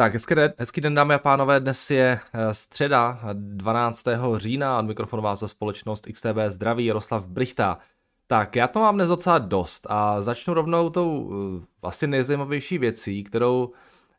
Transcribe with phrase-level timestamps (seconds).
[0.00, 4.04] Tak, hezký den, hezký den, dámy a pánové, dnes je eh, středa 12.
[4.36, 7.78] října, od mikrofonu vás za společnost XTB Zdraví Jaroslav Brichta.
[8.26, 13.24] Tak, já to mám dnes docela dost a začnu rovnou tou eh, asi nejzajímavější věcí,
[13.24, 13.72] kterou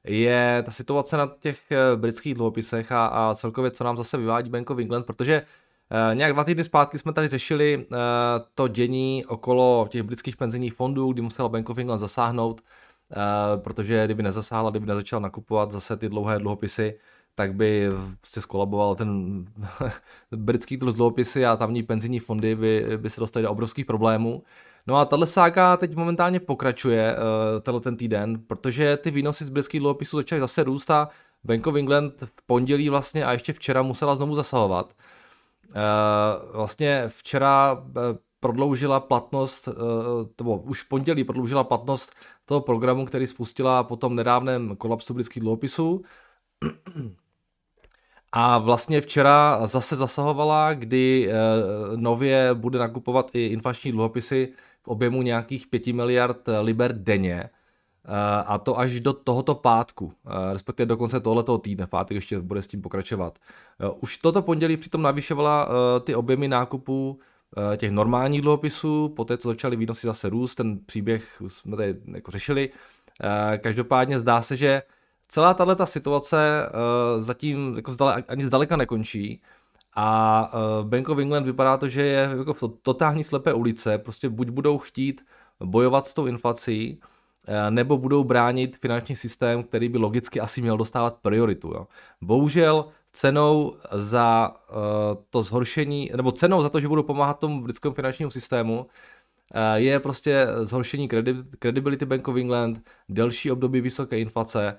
[0.03, 4.49] je ta situace na těch eh, britských dluhopisech a, a celkově, co nám zase vyvádí
[4.49, 5.41] Bank of England, protože
[6.09, 7.87] Uh, nějak dva týdny zpátky jsme tady řešili
[8.55, 12.61] to dění okolo těch britských penzijních fondů, kdy musela Bank of England zasáhnout
[13.55, 16.99] protože kdyby nezasáhla, kdyby nezačala nakupovat zase ty dlouhé dluhopisy,
[17.35, 17.87] tak by
[18.21, 19.45] prostě skolaboval ten
[20.35, 24.43] britský trh dluhopisy a tamní penzijní fondy by, by se dostaly do obrovských problémů.
[24.87, 29.49] No a tahle sága teď momentálně pokračuje, uh, tenhle ten týden, protože ty výnosy z
[29.49, 31.09] britských dluhopisů začaly zase růst a
[31.43, 34.93] Bank of England v pondělí vlastně a ještě včera musela znovu zasahovat.
[35.69, 37.83] Uh, vlastně včera
[38.39, 39.71] prodloužila platnost, eh,
[40.39, 45.41] nebo už v pondělí prodloužila platnost toho programu, který spustila po tom nedávném kolapsu britských
[45.41, 46.01] dluhopisů.
[48.31, 51.33] A vlastně včera zase zasahovala, kdy eh,
[51.95, 57.41] nově bude nakupovat i inflační dluhopisy v objemu nějakých 5 miliard liber denně.
[57.41, 57.49] Eh,
[58.45, 60.13] a to až do tohoto pátku,
[60.51, 63.39] respektive do konce tohoto týdne, v pátek ještě bude s tím pokračovat.
[63.99, 65.69] Už toto pondělí přitom navyšovala
[66.03, 67.28] ty objemy nákupů Eh,
[67.77, 72.69] těch normálních dluhopisů, poté co začaly výnosy zase růst, ten příběh jsme tady jako řešili.
[73.23, 74.81] Eh, každopádně zdá se, že
[75.27, 79.41] celá tato situace eh, zatím jako zdale, ani zdaleka nekončí
[79.95, 80.51] a
[80.83, 84.77] Bank of England vypadá to, že je jako v totální slepé ulice, prostě buď budou
[84.77, 85.25] chtít
[85.63, 86.99] bojovat s tou inflací,
[87.69, 91.67] nebo budou bránit finanční systém, který by logicky asi měl dostávat prioritu.
[91.67, 91.87] Jo.
[92.21, 94.75] Bohužel cenou za uh,
[95.29, 98.87] to zhoršení, nebo cenou za to, že budou pomáhat tomu britskému finančnímu systému, uh,
[99.75, 101.09] je prostě zhoršení
[101.59, 104.77] credibility Bank of England, delší období vysoké inflace,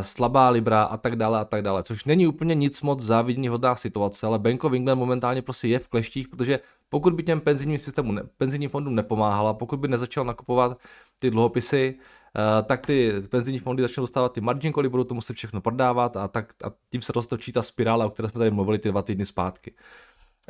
[0.00, 3.76] slabá libra a tak dále a tak dále, což není úplně nic moc závidní hodná
[3.76, 7.78] situace, ale Bank of England momentálně prostě je v kleštích, protože pokud by těm penzijním
[7.78, 10.78] systému, penzijním fondům nepomáhala, pokud by nezačal nakupovat
[11.20, 11.94] ty dluhopisy,
[12.36, 16.16] Eh, tak ty penzijní fondy začnou dostávat ty margin cally, budou to muset všechno prodávat
[16.16, 19.02] a, tak, a tím se roztočí ta spirála, o které jsme tady mluvili ty dva
[19.02, 19.74] týdny zpátky.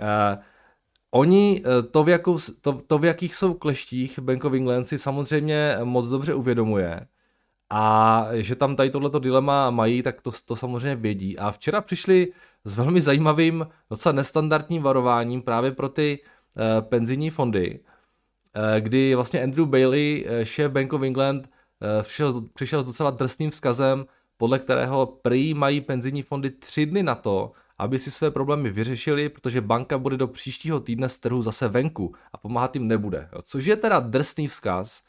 [0.00, 0.42] Uh,
[1.10, 4.98] Oni eh, to v, jakou, to, to, v jakých jsou kleštích Bank of England si
[4.98, 7.06] samozřejmě moc dobře uvědomuje
[7.72, 11.38] a že tam tady tohleto dilema mají, tak to, to samozřejmě vědí.
[11.38, 12.32] A včera přišli
[12.64, 16.18] s velmi zajímavým, docela nestandardním varováním právě pro ty
[16.56, 21.48] uh, penzijní fondy, uh, kdy vlastně Andrew Bailey, šéf Bank of England,
[21.82, 24.06] Eh, přišel, přišel s docela drsným vzkazem,
[24.36, 29.28] podle kterého prý mají penzijní fondy tři dny na to, aby si své problémy vyřešili,
[29.28, 33.28] protože banka bude do příštího týdne z trhu zase venku a pomáhat jim nebude.
[33.42, 35.02] Což je teda drsný vzkaz.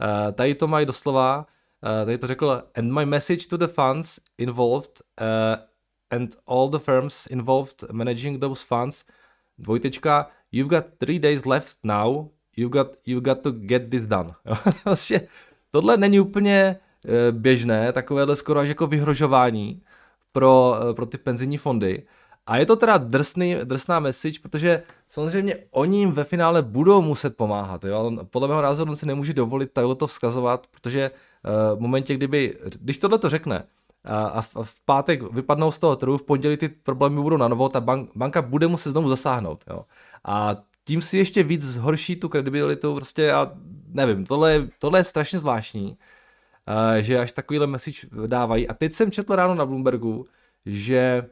[0.00, 1.46] Eh, tady to mají doslova,
[1.84, 5.02] eh, tady to řekl, and my message to the funds involved
[6.10, 9.04] and all the firms involved managing those funds,
[9.58, 14.34] dvojtečka, you've got three days left now, you've got, you've got to get this done.
[14.84, 15.20] Vlastně
[15.70, 16.76] Tohle není úplně
[17.06, 19.82] eh, běžné, takovéhle skoro až jako vyhrožování
[20.32, 22.02] pro, eh, pro ty penzijní fondy.
[22.46, 27.36] A je to teda drsný, drsná message, protože samozřejmě oni jim ve finále budou muset
[27.36, 27.84] pomáhat.
[27.84, 28.12] Jo?
[28.30, 31.29] Podle mého názoru si nemůže dovolit takhle to vzkazovat, protože uh,
[31.76, 33.64] v momentě, kdyby, když tohle to řekne
[34.04, 37.48] a, v, a v pátek vypadnou z toho trhu, v pondělí ty problémy budou na
[37.48, 39.64] novo, ta bank, banka bude muset znovu zasáhnout.
[39.70, 39.84] Jo?
[40.24, 43.52] A tím si ještě víc zhorší tu kredibilitu, prostě a
[43.86, 48.68] nevím, tohle je, tohle je strašně zvláštní, uh, že až takovýhle message dávají.
[48.68, 50.24] A teď jsem četl ráno na Bloombergu,
[50.66, 51.26] že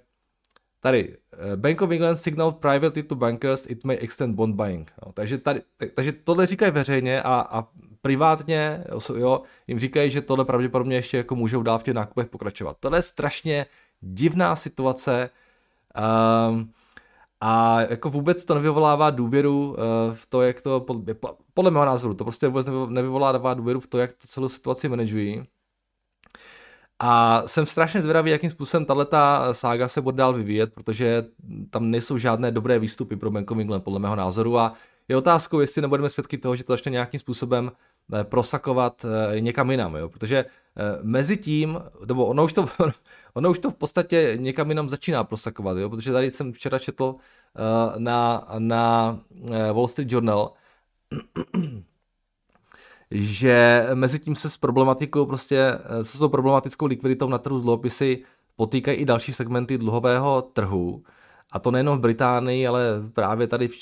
[0.80, 1.16] tady
[1.56, 4.92] Bank of England signaled privately to bankers it may extend bond buying.
[5.06, 5.62] Jo, takže, tady,
[5.94, 7.66] takže tohle říkají veřejně a, a
[8.02, 8.84] privátně
[9.16, 12.76] jo, jim říkají, že tohle pravděpodobně ještě jako můžou dál v těch nákupech pokračovat.
[12.80, 13.66] Tohle je strašně
[14.00, 15.30] divná situace.
[16.50, 16.72] Um,
[17.40, 19.74] a jako vůbec to nevyvolává důvěru uh,
[20.14, 20.86] v to, jak to,
[21.54, 25.42] podle mého názoru, to prostě vůbec nevyvolává důvěru v to, jak to celou situaci manažují.
[27.00, 31.24] A jsem strašně zvědavý, jakým způsobem tato sága se bude dál vyvíjet, protože
[31.70, 34.58] tam nejsou žádné dobré výstupy pro England, podle mého názoru.
[34.58, 34.72] A
[35.08, 37.72] je otázkou, jestli nebudeme svědky toho, že to začne nějakým způsobem
[38.12, 39.04] eh, prosakovat
[39.34, 40.08] eh, někam jinam, jo?
[40.08, 40.44] protože
[41.02, 42.68] mezi tím, nebo ono už, to,
[43.34, 45.90] ono už to v podstatě někam jinam začíná prosakovat, jo?
[45.90, 47.14] protože tady jsem včera četl
[47.98, 49.18] na, na
[49.72, 50.52] Wall Street Journal,
[53.10, 58.22] že mezi tím se s problematikou prostě, se s problematickou likviditou na trhu z dluhopisy
[58.56, 61.02] potýkají i další segmenty dluhového trhu.
[61.52, 62.82] A to nejenom v Británii, ale
[63.12, 63.74] právě tady v,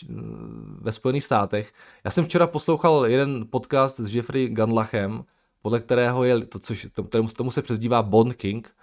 [0.81, 1.73] ve Spojených státech.
[2.05, 5.25] Já jsem včera poslouchal jeden podcast s Jeffrey Gunlachem,
[5.63, 8.75] podle kterého je, to, což, tomu, tomu se přezdívá Bond King,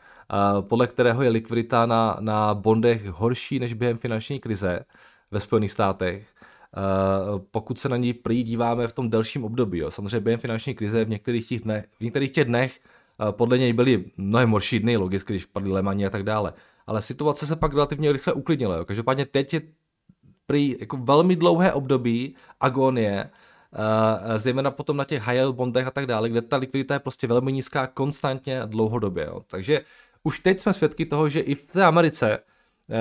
[0.62, 4.86] podle kterého je likvidita na, na bondech horší než během finanční krize
[5.32, 6.33] ve Spojených státech.
[7.52, 9.80] Pokud se na ní prý díváme v tom delším období.
[9.80, 9.92] Jo.
[9.92, 12.80] Samozřejmě během finanční krize v některých těch dnech, v některých těch dnech
[13.32, 16.54] podle něj byly mnohem horší dny, logicky, když padly Lemani a tak dále.
[16.88, 18.76] Ale situace se pak relativně rychle uklidnila.
[18.76, 18.86] Jo.
[18.86, 19.62] Každopádně teď je
[20.46, 23.30] prý jako velmi dlouhé období agonie,
[23.74, 27.28] Uh, zejména potom na těch high bondech a tak dále, kde ta likvidita je prostě
[27.28, 29.26] velmi nízká konstantně a dlouhodobě.
[29.26, 29.42] Jo.
[29.48, 29.82] Takže
[30.24, 32.40] už teď jsme svědky toho, že i v té Americe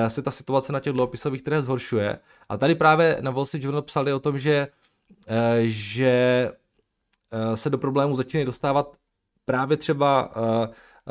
[0.08, 2.19] se ta situace na těch dluhopisových trhech zhoršuje.
[2.49, 4.69] A tady právě na Wall Street Journal psali o tom, že,
[5.31, 5.37] uh,
[5.67, 6.50] že
[7.55, 8.96] se do problému začínají dostávat
[9.44, 10.32] právě třeba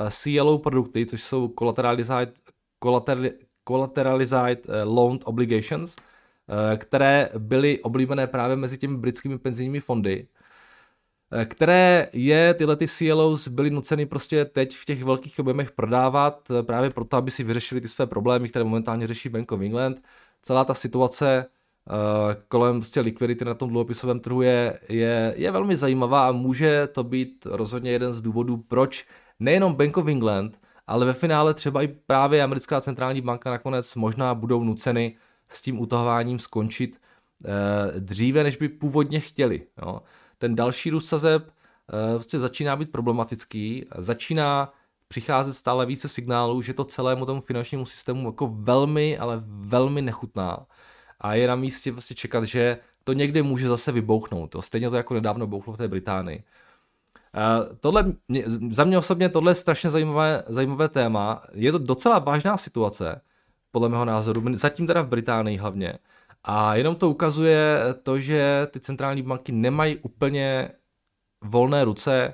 [0.10, 2.40] CLO produkty, což jsou collateralized,
[3.64, 5.96] collateralized loan obligations,
[6.52, 10.41] Eh, které byly oblíbené právě mezi těmi britskými penzijními fondy, eh,
[11.46, 16.64] které je tyhle ty CLOs byly nuceny prostě teď v těch velkých objemech prodávat eh,
[16.64, 20.02] právě proto, aby si vyřešili ty své problémy, které momentálně řeší Bank of England.
[20.42, 21.46] Celá ta situace
[22.48, 27.04] kolem prostě likvidity na tom dluhopisovém trhu je, je, je velmi zajímavá a může to
[27.04, 29.06] být rozhodně jeden z důvodů, proč
[29.40, 34.36] nejenom Bank of England, ale ve finále třeba i právě americká centrální banka nakonec možná
[34.36, 35.18] budou nuceny
[35.50, 36.98] s tím utahováním skončit
[37.46, 39.68] eh, dříve, než by původně chtěli.
[39.82, 40.02] Jo.
[40.42, 44.74] Ten další růst sazeb eh, prostě začíná být problematický, začíná
[45.08, 50.66] přicházet stále více signálů, že to celému tomu finančnímu systému jako velmi, ale velmi nechutná
[51.20, 54.52] a je na místě vlastně čekat, že to někdy může zase vybouchnout.
[54.52, 56.44] To stejně to jako nedávno bouchlo v té Británii.
[57.36, 58.14] Uh, tohle,
[58.70, 61.42] za mě osobně tohle je strašně zajímavé, zajímavé téma.
[61.54, 63.22] Je to docela vážná situace,
[63.72, 65.98] podle mého názoru, zatím teda v Británii hlavně.
[66.44, 70.70] A jenom to ukazuje to, že ty centrální banky nemají úplně
[71.44, 72.34] volné ruce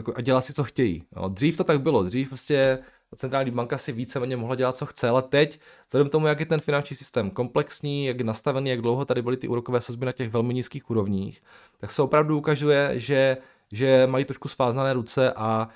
[0.00, 1.04] uh, a dělat si, co chtějí.
[1.16, 2.78] No, dřív to tak bylo, dřív prostě
[3.16, 6.60] centrální banka si víceméně mohla dělat, co chce, ale teď, vzhledem tomu, jak je ten
[6.60, 10.30] finanční systém komplexní, jak je nastavený, jak dlouho tady byly ty úrokové sazby na těch
[10.30, 11.42] velmi nízkých úrovních,
[11.78, 13.36] tak se opravdu ukazuje, že,
[13.72, 15.68] že mají trošku svázané ruce a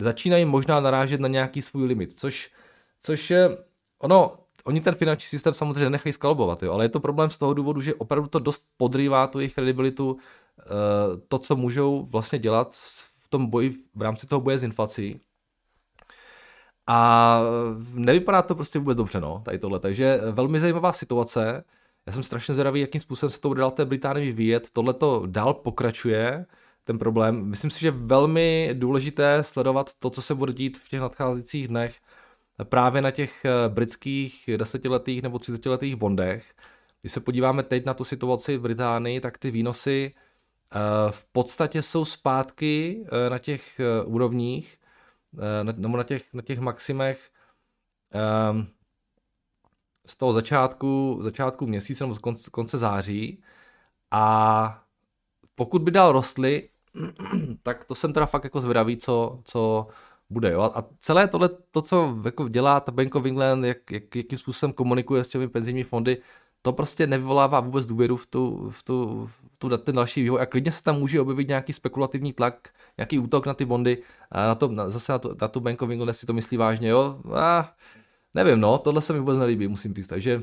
[0.00, 2.50] začínají možná narážet na nějaký svůj limit, což
[3.00, 3.58] což je,
[3.98, 4.32] ono,
[4.68, 7.80] oni ten finanční systém samozřejmě nechají skalbovat, jo, ale je to problém z toho důvodu,
[7.80, 10.16] že opravdu to dost podrývá tu jejich kredibilitu,
[10.60, 10.64] eh,
[11.28, 12.72] to, co můžou vlastně dělat
[13.18, 15.20] v tom boji, v rámci toho boje s inflací.
[16.86, 17.40] A
[17.92, 19.78] nevypadá to prostě vůbec dobře, no, tady tohle.
[19.78, 21.64] Takže velmi zajímavá situace.
[22.06, 24.68] Já jsem strašně zvědavý, jakým způsobem se to bude dál té Británii vyvíjet.
[24.72, 26.46] Tohle to dál pokračuje,
[26.84, 27.44] ten problém.
[27.44, 32.00] Myslím si, že velmi důležité sledovat to, co se bude dít v těch nadcházejících dnech
[32.64, 36.54] právě na těch eh, britských desetiletých nebo třicetiletých bondech.
[37.00, 40.78] Když se podíváme teď na tu situaci v Británii, tak ty výnosy eh,
[41.12, 44.78] v podstatě jsou zpátky eh, na těch úrovních,
[45.72, 47.30] nebo na těch, na těch maximech
[50.06, 53.42] z toho začátku, začátku měsíce nebo z konce, konce září
[54.10, 54.84] a
[55.54, 56.68] pokud by dál rostly,
[57.62, 59.86] tak to jsem teda fakt jako zvědavý, co, co,
[60.30, 60.52] bude.
[60.52, 60.62] Jo?
[60.62, 64.72] A celé tohle, to, co jako dělá ta Bank of England, jak, jak, jakým způsobem
[64.72, 66.18] komunikuje s těmi penzijními fondy,
[66.62, 70.46] to prostě nevyvolává vůbec důvěru v, tu, v, tu, v tu, ten další vývoj a
[70.46, 74.54] klidně se tam může objevit nějaký spekulativní tlak, nějaký útok na ty bondy, a na
[74.54, 77.20] to, na, zase na, to, na tu Bank of England, jestli to myslí vážně, jo,
[77.34, 77.74] a
[78.34, 80.42] nevím, no, tohle se mi vůbec nelíbí, musím říct, takže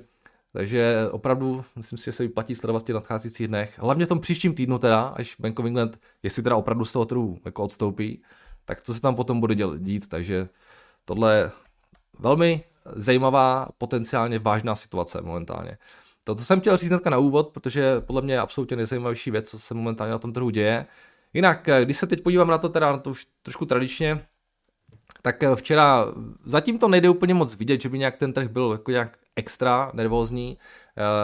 [0.56, 3.80] takže opravdu myslím si, že se vyplatí sledovat v těch nadcházejících dnech.
[3.80, 7.06] Hlavně v tom příštím týdnu teda, až Bank of England, jestli teda opravdu z toho
[7.06, 8.22] trhu jako odstoupí,
[8.66, 10.50] tak co se tam potom bude dělat, dít, takže
[11.06, 11.52] tohle je
[12.20, 15.78] velmi zajímavá, potenciálně vážná situace momentálně.
[16.24, 19.50] To, co jsem chtěl říct hnedka na úvod, protože podle mě je absolutně nejzajímavější věc,
[19.50, 20.86] co se momentálně na tom trhu děje.
[21.34, 24.26] Jinak, když se teď podívám na to teda na to už trošku tradičně,
[25.22, 26.06] tak včera
[26.46, 29.90] zatím to nejde úplně moc vidět, že by nějak ten trh byl jako nějak extra
[29.94, 30.58] nervózní.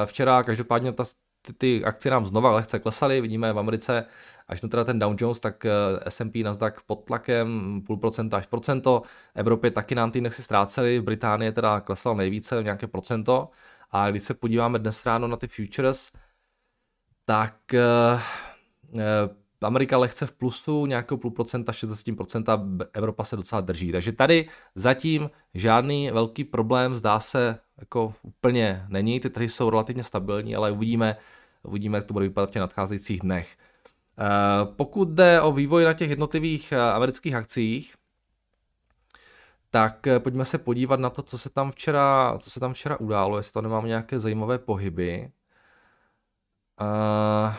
[0.05, 1.03] Včera každopádně ta,
[1.41, 4.05] ty, ty akcie nám znova lehce klesaly, vidíme v Americe
[4.51, 5.71] Až na teda ten Dow Jones, tak eh,
[6.07, 9.01] S&P Nasdaq pod tlakem, půl procenta až procento.
[9.05, 13.49] V Evropě taky nám ty indexy ztrácely, v Británii teda klesal nejvíce, nějaké procento.
[13.91, 16.11] A když se podíváme dnes ráno na ty futures,
[17.25, 18.19] tak uh,
[19.61, 23.91] Amerika lehce v plusu, nějakou půl procenta, 60%, Evropa se docela drží.
[23.91, 29.19] Takže tady zatím žádný velký problém, zdá se, jako úplně není.
[29.19, 31.15] Ty trhy jsou relativně stabilní, ale uvidíme,
[31.63, 33.57] uvidíme, jak to bude vypadat v těch nadcházejících dnech.
[34.21, 37.95] Eh, pokud jde o vývoj na těch jednotlivých eh, amerických akcích,
[39.69, 42.99] tak eh, pojďme se podívat na to, co se tam včera, co se tam včera
[42.99, 45.31] událo, jestli tam nemám nějaké zajímavé pohyby.
[46.81, 47.53] Uh,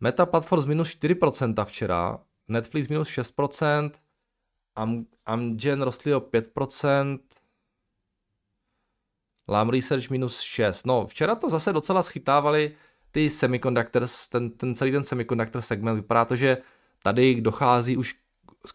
[0.00, 3.90] Meta Platforms minus 4% včera, Netflix minus 6%,
[4.76, 7.18] Am, Amgen rostly o 5%,
[9.48, 10.86] Lam Research minus 6.
[10.86, 12.76] No, včera to zase docela schytávali
[13.16, 15.96] ty semiconductors, ten, ten celý ten semiconductor segment.
[15.96, 16.58] Vypadá to, že
[17.02, 18.14] tady dochází už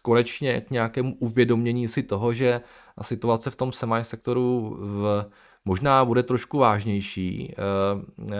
[0.02, 2.60] konečně k nějakému uvědomění si toho, že
[3.02, 5.30] situace v tom semi sektoru v,
[5.64, 8.34] možná bude trošku vážnější uh, uh,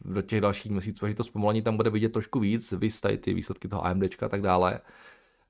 [0.00, 3.68] do těch dalších měsíců, že to zpomalení tam bude vidět trošku víc, vystají ty výsledky
[3.68, 4.80] toho AMDčka a tak dále.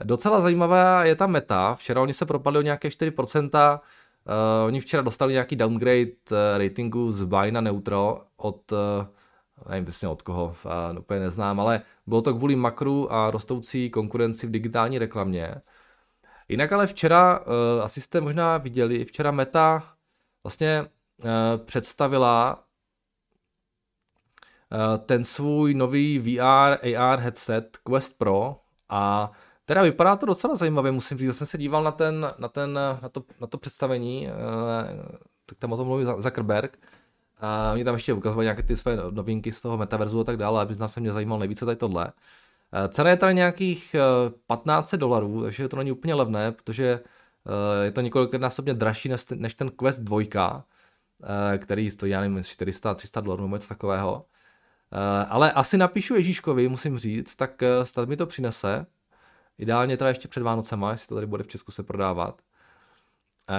[0.05, 3.81] Docela zajímavá je ta meta, včera oni se propadli o nějaké 4%,
[4.27, 6.13] Uh, oni včera dostali nějaký downgrade
[6.57, 8.79] ratingu z buy na neutral od, uh,
[9.69, 10.57] nevím přesně od koho,
[10.93, 15.55] uh, úplně neznám, ale bylo to kvůli makru a rostoucí konkurenci v digitální reklamě.
[16.49, 17.45] Jinak ale včera, uh,
[17.83, 19.95] asi jste možná viděli, včera Meta
[20.45, 21.31] vlastně uh,
[21.65, 22.61] představila uh,
[24.99, 29.31] ten svůj nový VR, AR headset Quest Pro a
[29.71, 32.75] Teda vypadá to docela zajímavě, musím říct, já jsem se díval na, ten, na, ten,
[32.75, 34.33] na, to, na to představení, eh,
[35.47, 36.79] tak tam o tom mluví Zuckerberg,
[37.41, 40.63] a oni tam ještě ukazovali nějaké ty své novinky z toho metaverzu a tak dále,
[40.63, 42.13] aby se mě zajímal nejvíce tady tohle.
[42.73, 43.97] Eh, cena je tady nějakých
[44.47, 47.01] 15 eh, dolarů, takže to není úplně levné, protože
[47.83, 50.65] je to několiknásobně dražší než ten Quest 2,
[51.59, 54.27] který stojí, já nevím, 400-300 dolarů nebo něco takového.
[55.29, 58.87] Ale asi napíšu Ježíškovi, musím říct, tak snad mi to přinese,
[59.61, 62.43] Ideálně teda ještě před Vánocema, jestli to tady bude v Česku se prodávat.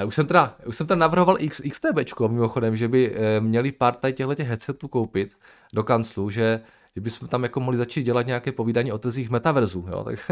[0.06, 3.96] Už jsem teda, už jsem teda navrhoval X, XTBčko mimochodem, že by uh, měli pár
[3.96, 5.38] tady těchto headsetů koupit
[5.74, 6.62] do kanclu, že,
[6.96, 10.20] že bychom tam jako mohli začít dělat nějaké povídání o tezích metaverzu, jo, tak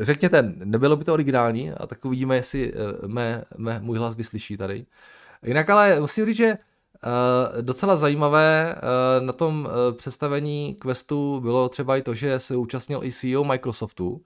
[0.00, 4.56] řekněte, nebylo by to originální a tak uvidíme, jestli uh, mé, mé, můj hlas vyslyší
[4.56, 4.86] tady.
[5.42, 6.56] Jinak ale musím říct, že
[7.06, 8.74] Uh, docela zajímavé
[9.20, 14.20] na tom představení Questu bylo třeba i to, že se účastnil i CEO Microsoftu,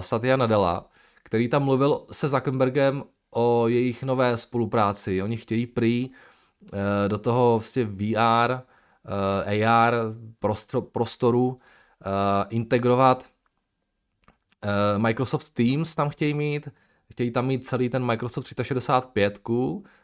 [0.00, 0.88] Satya Nadella,
[1.22, 3.04] který tam mluvil se Zuckerbergem
[3.34, 5.22] o jejich nové spolupráci.
[5.22, 9.94] Oni chtějí prý uh, do toho vlastně VR, uh, AR
[10.38, 11.56] prostor, prostoru uh,
[12.48, 13.24] integrovat
[14.96, 16.68] Microsoft Teams tam chtějí mít,
[17.12, 19.40] chtějí tam mít celý ten Microsoft 365,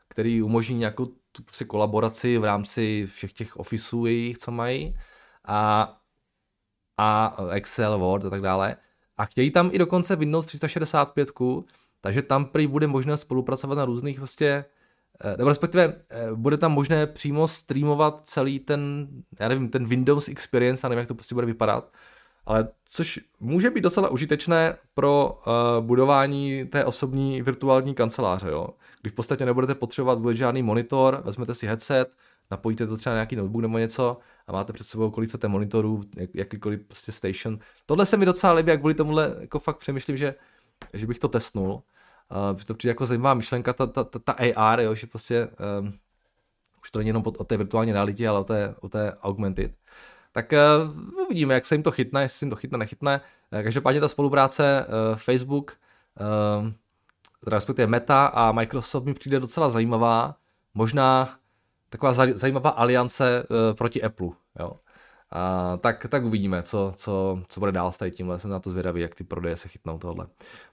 [0.08, 4.94] který umožní nějakou tu prostě kolaboraci v rámci všech těch officeů jejich, co mají
[5.44, 6.00] a,
[6.96, 8.76] a Excel, Word a tak dále.
[9.16, 11.30] A chtějí tam i dokonce Windows 365,
[12.00, 14.64] takže tam prý bude možné spolupracovat na různých eh,
[15.38, 19.08] nebo respektive eh, bude tam možné přímo streamovat celý ten,
[19.40, 21.92] já nevím, ten Windows Experience, a nevím, jak to prostě bude vypadat,
[22.46, 28.68] ale což může být docela užitečné pro uh, budování té osobní virtuální kanceláře, jo
[29.02, 32.16] kdy v podstatě nebudete potřebovat vůbec žádný monitor, vezmete si headset,
[32.50, 36.00] napojíte to třeba na nějaký notebook nebo něco a máte před sebou kolik té monitorů,
[36.16, 37.58] jak, jakýkoliv prostě station.
[37.86, 40.34] Tohle se mi docela líbí, jak kvůli tomuhle jako fakt přemýšlím, že,
[40.92, 41.72] že bych to testnul.
[42.52, 45.48] Uh, to přijde jako zajímavá myšlenka, ta, ta, ta, ta AR, jo, že prostě
[45.80, 45.92] um,
[46.82, 49.72] už to není jenom o té virtuální realitě, ale o té, o té augmented.
[50.32, 53.20] Tak uh, uvidíme, jak se jim to chytne, jestli se jim to chytne, nechytne.
[53.52, 55.76] Uh, každopádně ta spolupráce uh, Facebook,
[56.60, 56.70] uh,
[57.46, 60.36] respektive Meta a Microsoft mi přijde docela zajímavá,
[60.74, 61.38] možná
[61.88, 64.72] taková zajímavá aliance uh, proti Apple, jo.
[65.32, 68.38] A, tak, tak uvidíme, co, co, co bude dál s tady tímhle.
[68.38, 70.26] Jsem na to zvědavý, jak ty prodeje se chytnou tohle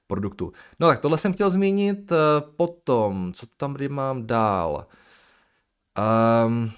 [0.08, 0.52] produktu.
[0.80, 2.12] No tak tohle jsem chtěl zmínit.
[2.12, 2.18] Uh,
[2.56, 4.88] potom, co tam tady mám dál?
[6.46, 6.72] Um,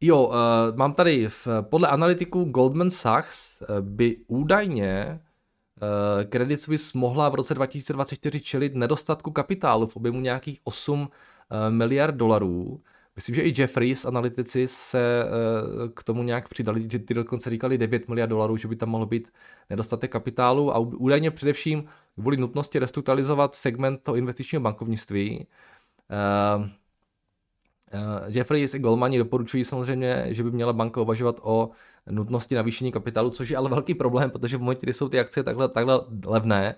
[0.00, 0.34] jo, uh,
[0.74, 5.20] mám tady v, podle analytiků Goldman Sachs by údajně
[5.82, 11.08] Eh, Credit Suisse mohla v roce 2024 čelit nedostatku kapitálu v objemu nějakých 8
[11.50, 12.80] eh, miliard dolarů.
[13.16, 17.78] Myslím, že i Jeffries analytici se eh, k tomu nějak přidali, že ty dokonce říkali
[17.78, 19.28] 9 miliard dolarů, že by tam mohlo být
[19.70, 25.46] nedostatek kapitálu a údajně především kvůli nutnosti restrukturalizovat segment toho investičního bankovnictví.
[28.26, 31.70] Jeffries i Goldmani doporučují samozřejmě, že by měla banka uvažovat o
[32.10, 35.44] nutnosti navýšení kapitálu, což je ale velký problém, protože v momentě, kdy jsou ty akcie
[35.44, 36.74] takhle, takhle levné,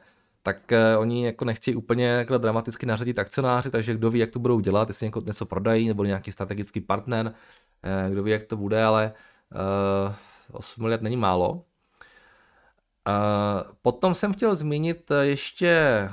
[0.46, 4.38] tak uh, oni jako nechtějí úplně takhle dramaticky nařadit akcionáři, takže kdo ví, jak to
[4.38, 8.56] budou dělat, jestli něco, něco prodají nebo nějaký strategický partner, uh, kdo ví, jak to
[8.56, 9.12] bude, ale
[9.54, 10.16] uh, eh,
[10.52, 11.64] 8 miliard není málo.
[13.82, 16.08] Potom jsem chtěl zmínit ještě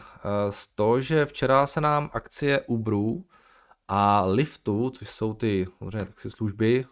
[0.49, 3.25] z toho, že včera se nám akcie Uberu
[3.87, 6.85] a Liftu, což jsou ty samozřejmě taxi služby,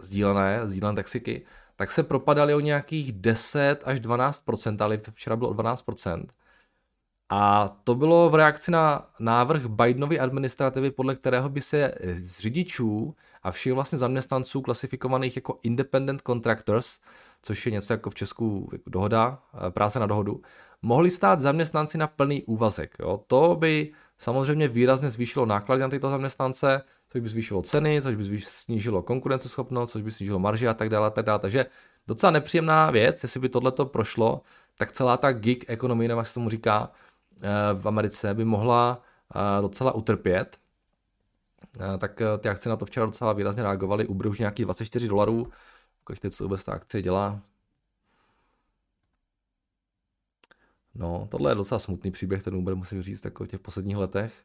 [0.00, 1.46] sdílené, sdílené taxiky,
[1.78, 6.26] tak se propadaly o nějakých 10 až 12% ale včera bylo o 12%
[7.30, 13.14] A to bylo v reakci na návrh Bidenovy administrativy, podle kterého by se z řidičů
[13.42, 16.98] a všech vlastně zaměstnanců klasifikovaných jako independent contractors,
[17.42, 20.42] což je něco jako v Česku dohoda, práce na dohodu,
[20.82, 22.96] mohli stát zaměstnanci na plný úvazek.
[23.00, 23.24] Jo.
[23.26, 28.40] To by samozřejmě výrazně zvýšilo náklady na tyto zaměstnance, což by zvýšilo ceny, což by
[28.40, 31.38] snížilo konkurenceschopnost, což by snížilo marži a tak dále, a tak dále.
[31.38, 31.66] Takže
[32.06, 34.40] docela nepříjemná věc, jestli by tohleto prošlo,
[34.78, 36.90] tak celá ta gig ekonomie, jak se tomu říká,
[37.42, 39.02] eh, v Americe by mohla
[39.34, 40.58] eh, docela utrpět.
[41.80, 44.06] Eh, tak ty akce na to včera docela výrazně reagovaly.
[44.06, 45.52] Uber už nějaký 24 dolarů.
[46.02, 47.40] Ukažte, co vůbec ta akce dělá.
[50.98, 54.44] No, tohle je docela smutný příběh, ten Uber musím říct, jako v těch posledních letech.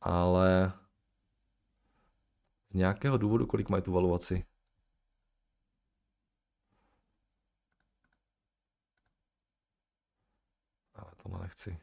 [0.00, 0.72] Ale
[2.66, 4.44] z nějakého důvodu, kolik mají tu valuaci?
[10.94, 11.78] Ale tohle nechci.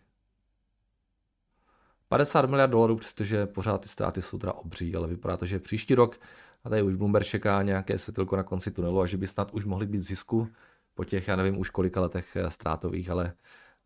[2.07, 5.95] 50 miliard dolarů, přestože pořád ty ztráty jsou teda obří, ale vypadá to, že příští
[5.95, 6.19] rok,
[6.63, 9.65] a tady už Bloomberg čeká nějaké světilko na konci tunelu a že by snad už
[9.65, 10.49] mohli být zisku
[10.95, 13.33] po těch, já nevím už kolika letech eh, ztrátových, ale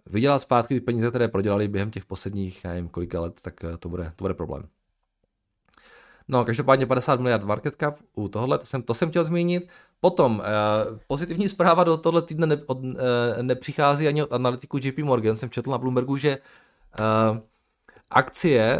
[0.06, 3.78] vydělat zpátky ty peníze, které prodělali během těch posledních, já nevím kolika let, tak eh,
[3.78, 4.64] to bude, to bude problém.
[6.28, 9.70] No, každopádně 50 miliard market cap u tohohle, to jsem, to jsem chtěl zmínit.
[10.00, 15.04] Potom, eh, pozitivní zpráva do tohle týdne ne, od, eh, nepřichází ani od analytiku JP
[15.04, 15.36] Morgan.
[15.36, 17.42] Jsem četl na Bloombergu, že eh,
[18.10, 18.78] akcie,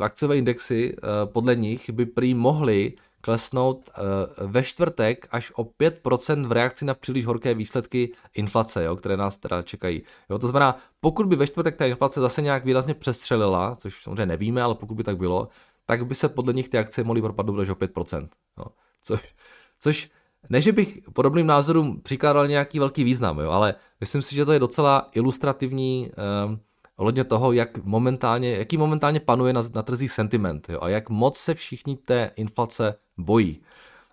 [0.00, 2.92] eh, akciové indexy eh, podle nich by prý mohly
[3.28, 8.96] klesnout eh, ve čtvrtek až o 5% v reakci na příliš horké výsledky inflace, jo,
[8.96, 10.02] které nás teda čekají.
[10.30, 14.26] Jo, to znamená, pokud by ve čtvrtek ta inflace zase nějak výrazně přestřelila, což samozřejmě
[14.26, 15.48] nevíme, ale pokud by tak bylo,
[15.86, 18.28] tak by se podle nich ty akcie mohly propadnout až o 5%.
[18.58, 18.64] Jo.
[19.02, 19.34] Což,
[19.80, 20.10] což
[20.50, 24.52] ne, že bych podobným názorům přikládal nějaký velký význam, jo, ale myslím si, že to
[24.52, 26.10] je docela ilustrativní
[26.46, 26.60] um,
[26.98, 31.38] ohledně toho, jak momentálně, jaký momentálně panuje na, na trzích sentiment jo, a jak moc
[31.38, 33.62] se všichni té inflace bojí.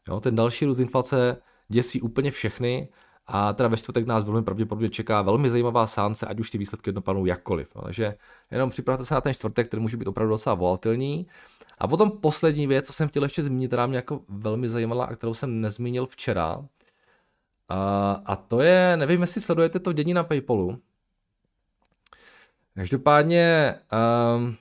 [0.07, 2.89] Jo, ten další růst inflace děsí úplně všechny
[3.27, 6.91] a teda ve čtvrtek nás velmi pravděpodobně čeká velmi zajímavá sánce, ať už ty výsledky
[6.91, 7.75] dopadnou jakkoliv.
[7.75, 8.15] No, takže
[8.51, 11.27] jenom připravte se na ten čtvrtek, který může být opravdu docela volatilní.
[11.77, 15.15] A potom poslední věc, co jsem chtěl ještě zmínit, která mě jako velmi zajímala a
[15.15, 16.65] kterou jsem nezmínil včera.
[17.69, 20.77] A, a to je, nevím, jestli sledujete to dění na Paypalu,
[22.75, 23.75] Každopádně
[24.35, 24.57] um,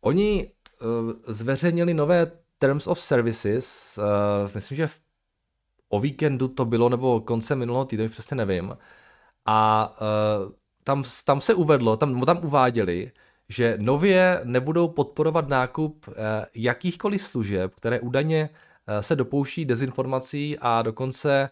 [0.00, 5.00] oni uh, zveřejnili nové Terms of Services, uh, myslím, že v,
[5.88, 8.76] o víkendu to bylo, nebo konce minulého týdne, přesně nevím.
[9.46, 10.52] A uh,
[10.84, 13.12] tam, tam se uvedlo, tam, tam uváděli,
[13.48, 16.14] že nově nebudou podporovat nákup uh,
[16.54, 21.50] jakýchkoliv služeb, které údajně uh, se dopouští dezinformací a dokonce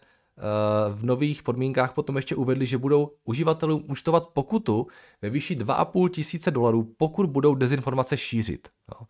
[0.93, 4.87] v nových podmínkách potom ještě uvedli, že budou uživatelům účtovat pokutu
[5.21, 8.67] ve výši 2,5 tisíce dolarů, pokud budou dezinformace šířit.
[8.91, 9.07] No.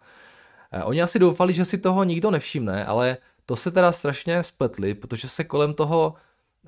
[0.83, 5.29] Oni asi doufali, že si toho nikdo nevšimne, ale to se teda strašně spletli, protože
[5.29, 6.13] se kolem toho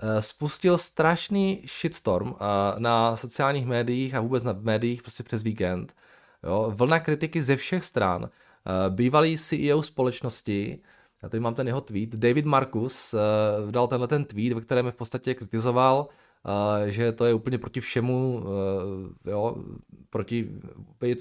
[0.02, 2.34] eh, spustil strašný shitstorm
[2.78, 5.94] na sociálních médiích a vůbec na médiích prostě přes víkend.
[6.44, 8.30] Jo, vlna kritiky ze všech stran.
[8.90, 10.80] Bývalý CEO společnosti
[11.24, 12.10] já tady mám ten jeho tweet.
[12.16, 16.08] David Marcus uh, dal tenhle ten tweet, ve kterém v podstatě kritizoval,
[16.46, 19.56] uh, že to je úplně proti všemu, uh, jo,
[20.10, 20.52] proti,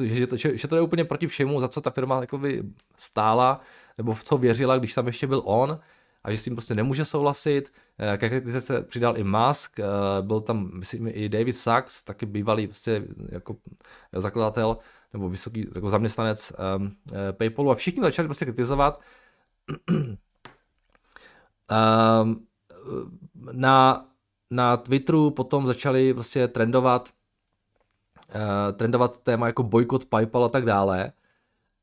[0.05, 2.63] že, to, že, že to je úplně proti všemu, za co ta firma jakoby
[2.97, 3.61] stála,
[3.99, 5.79] nebo v co věřila, když tam ještě byl on,
[6.25, 7.73] a že s tím prostě nemůže souhlasit.
[8.17, 9.81] Ke kritice se přidal i Musk,
[10.21, 13.57] byl tam, myslím, i David Sachs, taky bývalý prostě jako
[14.13, 14.77] zakladatel
[15.13, 16.93] nebo vysoký jako zaměstnanec um,
[17.33, 19.01] PayPalu a všichni začali prostě kritizovat,
[23.53, 24.07] na,
[24.51, 27.09] na Twitteru potom začali prostě trendovat
[28.35, 31.13] uh, trendovat téma jako bojkot PayPal a tak dále.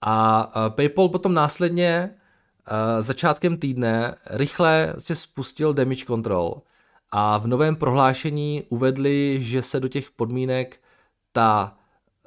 [0.02, 6.62] A uh, PayPal potom následně uh, začátkem týdne rychle se spustil damage control
[7.12, 10.80] a v novém prohlášení uvedli, že se do těch podmínek
[11.32, 11.78] ta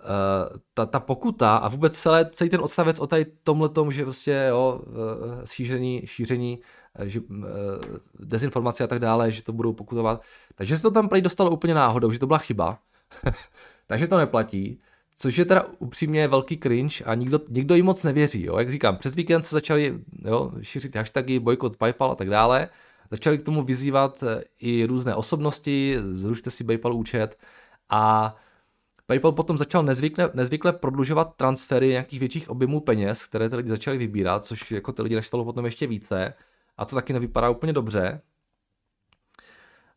[0.03, 4.03] Eh, ta, ta pokuta a vůbec celé, celý ten odstavec o tady tomhle tom, že
[4.03, 4.81] prostě jo,
[5.43, 6.61] eh, šíření, šíření
[6.99, 7.21] eh, že,
[8.19, 10.23] dezinformace a tak dále, že to budou pokutovat.
[10.55, 12.79] Takže se to tam prý dostalo úplně náhodou, že to byla chyba.
[13.87, 14.79] Takže to neplatí.
[15.17, 18.45] Což je teda upřímně velký cringe a nikdo, nikdo jim moc nevěří.
[18.45, 18.59] Jo.
[18.59, 22.69] Jak říkám, přes víkend se začali jo, šířit hashtagy, bojkot PayPal a tak dále.
[23.11, 24.25] Začali k tomu vyzývat
[24.61, 27.39] i různé osobnosti, zrušte si PayPal účet
[27.91, 28.37] a
[29.11, 33.99] PayPal potom začal nezvykle, nezvykle prodlužovat transfery nějakých větších objemů peněz, které ty lidi začali
[33.99, 36.35] vybírat, což jako ty lidi naštvalo potom ještě více
[36.77, 38.20] a to taky nevypadá úplně dobře.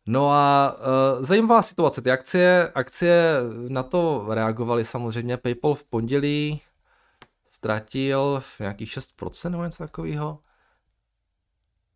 [0.06, 3.36] No a uh, zajímavá situace, ty akcie, akcie
[3.68, 6.60] na to reagovaly samozřejmě, PayPal v pondělí
[7.44, 10.38] ztratil nějakých 6% nebo něco takového.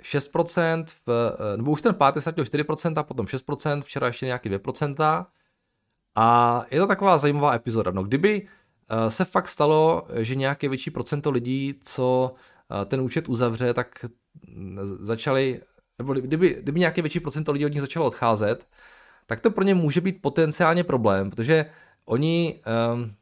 [0.03, 5.27] 6%, v, eh, nebo už ten pátý ztratil 4%, potom 6%, včera ještě nějaký 2%.
[6.21, 7.91] A je to taková zajímavá epizoda.
[7.91, 12.35] No, kdyby uh, se fakt stalo, že nějaké větší procento lidí, co
[12.71, 14.05] uh, ten účet uzavře, tak
[15.01, 15.61] začali
[15.99, 18.67] nebo kdyby, kdyby nějaké větší procento lidí od nich začalo odcházet,
[19.27, 21.67] tak to pro ně může být potenciálně problém, protože
[22.05, 22.61] oni
[22.95, 23.13] um,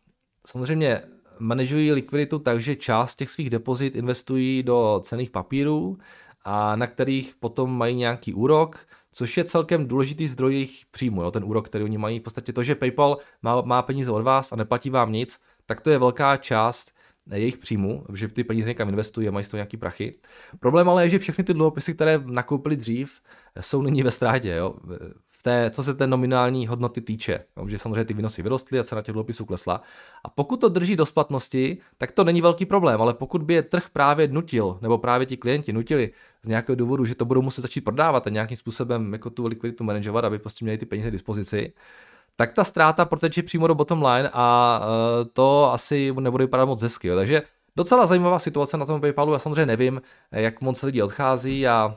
[0.46, 1.02] samozřejmě
[1.38, 5.98] manažují likviditu tak, že část těch svých depozit investují do cených papírů,
[6.44, 11.31] a na kterých potom mají nějaký úrok, což je celkem důležitý zdroj jejich příjmu, jo,
[11.31, 12.18] ten úrok, který oni mají.
[12.18, 15.81] V podstatě to, že PayPal má, má peníze od vás a neplatí vám nic, tak
[15.81, 16.95] to je velká část
[17.32, 20.12] jejich příjmu, že ty peníze někam investují a mají z toho nějaký prachy.
[20.60, 23.20] Problém ale je, že všechny ty dluhopisy, které nakoupili dřív,
[23.60, 24.50] jsou nyní ve ztrátě.
[24.50, 24.74] Jo?
[25.28, 27.68] V té, co se té nominální hodnoty týče, jo?
[27.68, 29.82] že samozřejmě ty výnosy vyrostly a cena těch dluhopisů klesla.
[30.24, 33.62] A pokud to drží do splatnosti, tak to není velký problém, ale pokud by je
[33.62, 36.12] trh právě nutil, nebo právě ti klienti nutili
[36.42, 39.84] z nějakého důvodu, že to budou muset začít prodávat a nějakým způsobem jako tu likviditu
[39.84, 41.72] manažovat, aby prostě měli ty peníze k dispozici,
[42.37, 46.83] tak ta ztráta proteče přímo do bottom line a uh, to asi nebude vypadat moc
[46.83, 47.09] hezky.
[47.09, 47.16] Jo.
[47.16, 47.42] Takže
[47.77, 51.96] docela zajímavá situace na tom PayPalu, já samozřejmě nevím, jak moc lidí odchází a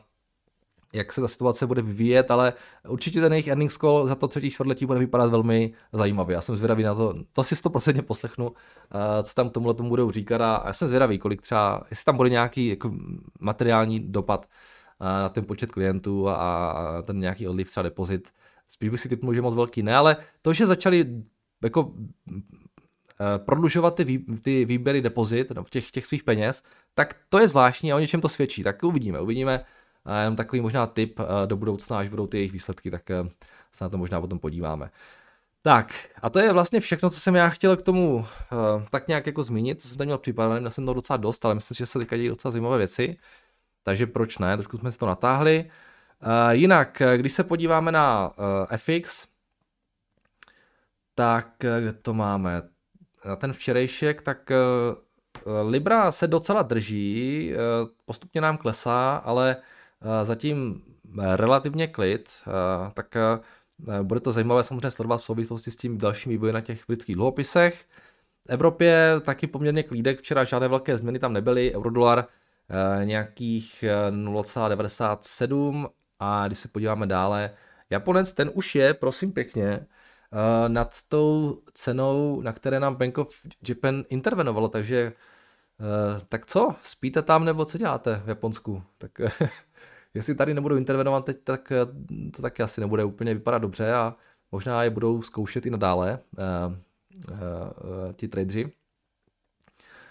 [0.94, 2.54] jak se ta situace bude vyvíjet, ale
[2.88, 6.34] určitě ten jejich earnings call za to třetí čtvrtletí bude vypadat velmi zajímavě.
[6.34, 8.52] Já jsem zvědavý na to, to si 100% poslechnu,
[8.92, 12.06] eh, co tam k tomuhle tomu budou říkat a já jsem zvědavý, kolik třeba, jestli
[12.06, 12.92] tam bude nějaký jako
[13.40, 14.46] materiální dopad
[15.02, 18.30] eh, na ten počet klientů a ten nějaký odliv třeba depozit
[18.72, 21.24] Spíš bych si typnul, že moc velký ne, ale to, že začali
[21.64, 21.94] jako
[22.30, 26.64] eh, prodlužovat ty, vý, ty výběry depozit no, těch, těch svých peněz,
[26.96, 28.64] tak to je zvláštní a o něčem to svědčí.
[28.64, 29.66] Tak uvidíme, uvidíme.
[30.22, 33.24] Jenom takový možná tip eh, do budoucna, až budou ty jejich výsledky, tak eh,
[33.72, 34.92] se na to možná potom podíváme.
[35.62, 38.26] Tak, a to je vlastně všechno, co jsem já chtěl k tomu uh,
[38.92, 41.56] tak nějak jako zmínit, co jsem tam měl připravené, měl jsem to docela dost, ale
[41.56, 43.18] myslím, že se teďka dějí docela zajímavé věci,
[43.84, 45.66] takže proč ne, trošku jsme si to natáhli.
[45.66, 45.72] Uh,
[46.52, 48.32] jinak, eh, když se podíváme na
[48.72, 49.28] eh, FX,
[51.16, 52.62] tak kde to máme?
[53.26, 54.52] Na ten včerejšek, tak
[55.68, 57.54] Libra se docela drží,
[58.06, 59.56] postupně nám klesá, ale
[60.24, 60.82] zatím
[61.36, 62.30] relativně klid,
[62.94, 63.18] tak
[64.04, 67.86] bude to zajímavé samozřejmě sledovat v souvislosti s tím dalším vývojem na těch britských dluhopisech.
[68.42, 72.28] V Evropě taky poměrně klídek, včera žádné velké změny tam nebyly, eurodolar
[73.04, 77.52] nějakých 0,97 a když se podíváme dále,
[77.90, 79.80] Japonec ten už je, prosím pěkně,
[80.32, 83.30] uh, nad tou cenou, na které nám Bank of
[83.70, 85.14] Japan intervenovalo, takže
[85.80, 88.84] uh, tak co, spíte tam nebo co děláte v Japonsku?
[88.98, 89.12] Tak
[90.14, 91.72] jestli tady nebudou intervenovat teď, tak
[92.36, 94.16] to taky asi nebude úplně vypadat dobře a
[94.52, 96.20] možná je budou zkoušet i nadále
[98.16, 98.72] ti tradeři.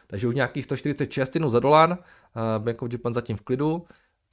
[0.07, 1.99] Takže už nějakých 146 za dolar,
[2.59, 3.87] Bank of Japan zatím v klidu.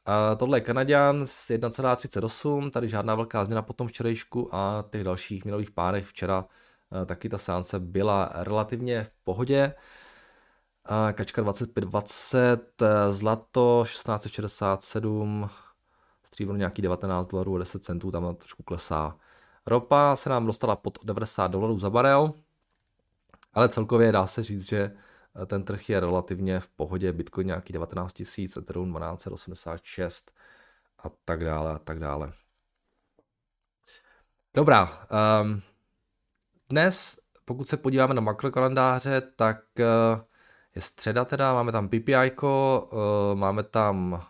[0.05, 5.03] A tohle je Kanaděn z 1,38, tady žádná velká změna po tom včerejšku a těch
[5.03, 6.45] dalších minových párech včera
[7.01, 9.73] eh, taky ta seance byla relativně v pohodě.
[11.13, 15.49] Kačka 2520, eh, zlato 1667,
[16.23, 19.17] stříbro nějaký 19 dolarů a 10 centů, tam trošku klesá.
[19.65, 22.33] Ropa se nám dostala pod 90 dolarů za barel,
[23.53, 24.91] ale celkově dá se říct, že
[25.45, 30.31] ten trh je relativně v pohodě, Bitcoin nějaký 19 tisíc, Ethereum 1286
[30.99, 32.33] a tak dále a tak dále.
[34.53, 35.07] Dobrá,
[35.41, 35.61] um,
[36.69, 40.21] dnes, pokud se podíváme na makrokalendáře, tak uh,
[40.75, 42.89] je středa teda, máme tam PPI, uh,
[43.33, 44.25] máme tam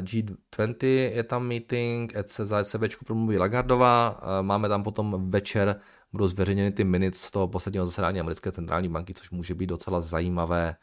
[0.00, 5.80] G20 je tam meeting, EC, za ECB promluví Lagardová, uh, máme tam potom večer
[6.12, 10.00] budou zveřejněny ty minutes z toho posledního zasedání americké centrální banky, což může být docela
[10.00, 10.76] zajímavé,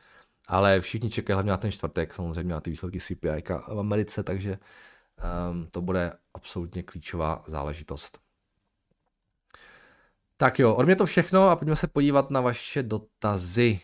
[0.47, 4.57] ale všichni čekají hlavně na ten čtvrtek, samozřejmě na ty výsledky CPI v Americe, takže
[5.51, 8.19] um, to bude absolutně klíčová záležitost.
[10.37, 13.79] Tak jo, od mě to všechno a pojďme se podívat na vaše dotazy.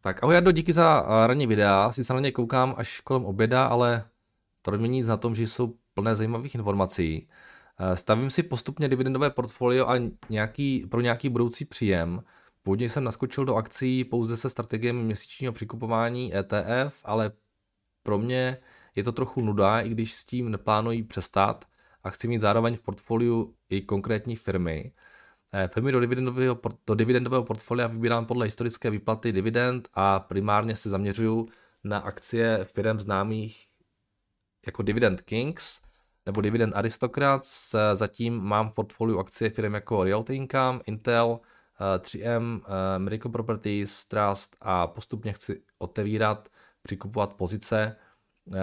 [0.00, 4.04] Tak ahoj Jardo, díky za ranní videa, sice na ně koukám až kolem oběda, ale
[4.62, 7.28] to není nic na tom, že jsou plné zajímavých informací.
[7.78, 9.94] Eh, stavím si postupně dividendové portfolio a
[10.30, 12.22] nějaký, pro nějaký budoucí příjem.
[12.62, 17.32] Původně jsem naskočil do akcí pouze se strategiem měsíčního přikupování ETF, ale
[18.02, 18.56] pro mě
[18.96, 21.64] je to trochu nuda, i když s tím neplánuji přestat
[22.04, 24.92] a chci mít zároveň v portfoliu i konkrétní firmy.
[25.52, 30.90] Eh, firmy do dividendového, do dividendového portfolia vybírám podle historické výplaty dividend a primárně se
[30.90, 31.48] zaměřuju
[31.84, 33.66] na akcie firm známých
[34.66, 35.80] jako Dividend Kings
[36.26, 37.74] nebo Dividend Aristocrats.
[37.92, 41.40] Zatím mám v portfoliu akcie firm jako Realty Income, Intel,
[41.98, 42.60] 3M,
[42.98, 46.48] Medical Properties, Trust a postupně chci otevírat,
[46.82, 47.96] přikupovat pozice,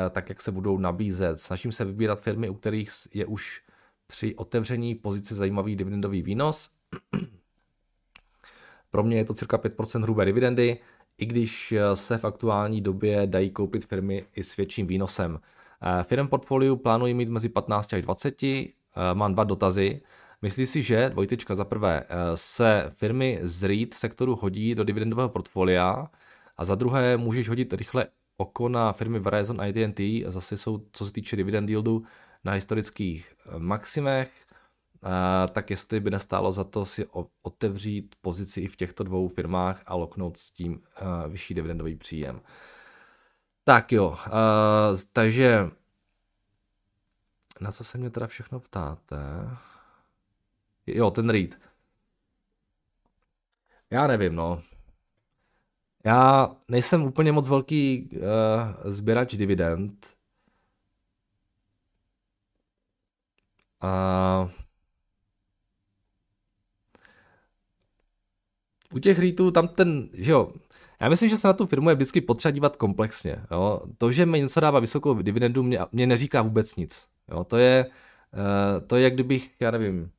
[0.09, 1.39] tak jak se budou nabízet.
[1.39, 3.61] Snažím se vybírat firmy, u kterých je už
[4.07, 6.76] při otevření pozice zajímavý dividendový výnos.
[8.91, 10.79] Pro mě je to cirka 5% hrubé dividendy,
[11.17, 15.39] i když se v aktuální době dají koupit firmy i s větším výnosem.
[16.03, 18.41] Firm portfoliu plánuji mít mezi 15 až 20,
[19.13, 20.01] mám dva dotazy.
[20.41, 22.03] Myslí si, že, dvojtečka za prvé,
[22.35, 26.07] se firmy z REIT sektoru hodí do dividendového portfolia
[26.57, 31.05] a za druhé můžeš hodit rychle oko na firmy Verizon a AT&T zase jsou, co
[31.05, 32.03] se týče dividend yieldu,
[32.43, 34.46] na historických eh, maximech, eh,
[35.51, 37.07] tak jestli by nestálo za to si
[37.41, 40.81] otevřít pozici i v těchto dvou firmách a loknout s tím
[41.27, 42.41] vyšší dividendový příjem.
[43.63, 44.17] Tak jo,
[45.11, 45.69] takže
[47.61, 49.17] na co se mě teda všechno ptáte?
[50.87, 51.49] Jo, ten read.
[53.89, 54.61] Já nevím, no.
[56.05, 60.17] Já nejsem úplně moc velký uh, sběrač dividend,
[63.81, 64.49] A
[68.93, 70.51] u těch rýtů tam ten, že jo,
[71.01, 73.35] já myslím, že se na tu firmu je vždycky potřeba dívat komplexně.
[73.51, 73.81] Jo.
[73.97, 77.07] To, že mi něco dává vysokou dividendu, mě, mě neříká vůbec nic.
[77.31, 77.43] Jo.
[77.43, 77.85] To je,
[78.33, 80.11] uh, to je, jak kdybych, já nevím,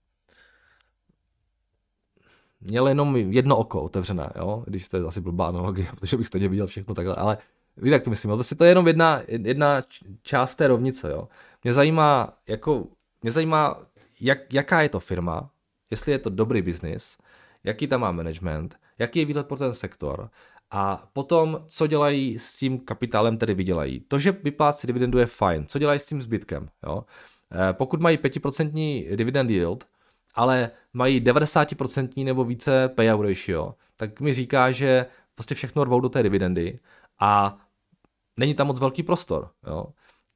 [2.61, 4.65] měl jenom jedno oko otevřené, jo?
[4.67, 7.39] když to je asi blbá analogie, protože bych stejně viděl všechno takhle, ale
[7.77, 9.83] víte, jak to myslím, prostě to je jenom jedna, jedna
[10.23, 11.29] část té rovnice, jo.
[11.65, 12.87] Mě zajímá, jako
[13.23, 13.77] mě zajímá,
[14.21, 15.51] jak, jaká je to firma,
[15.91, 17.19] jestli je to dobrý biznis,
[17.65, 20.31] jaký tam má management, jaký je výhled pro ten sektor
[20.71, 24.01] a potom, co dělají s tím kapitálem, který vydělají.
[24.01, 25.67] To, že vyplácí dividendu je fajn.
[25.67, 26.69] Co dělají s tím zbytkem?
[26.87, 27.05] Jo?
[27.53, 29.85] Eh, pokud mají 5% dividend yield,
[30.35, 36.09] ale mají 90% nebo více payout ratio, tak mi říká, že prostě všechno rvou do
[36.09, 36.79] té dividendy
[37.21, 37.59] a
[38.37, 39.51] není tam moc velký prostor.
[39.67, 39.87] Jo?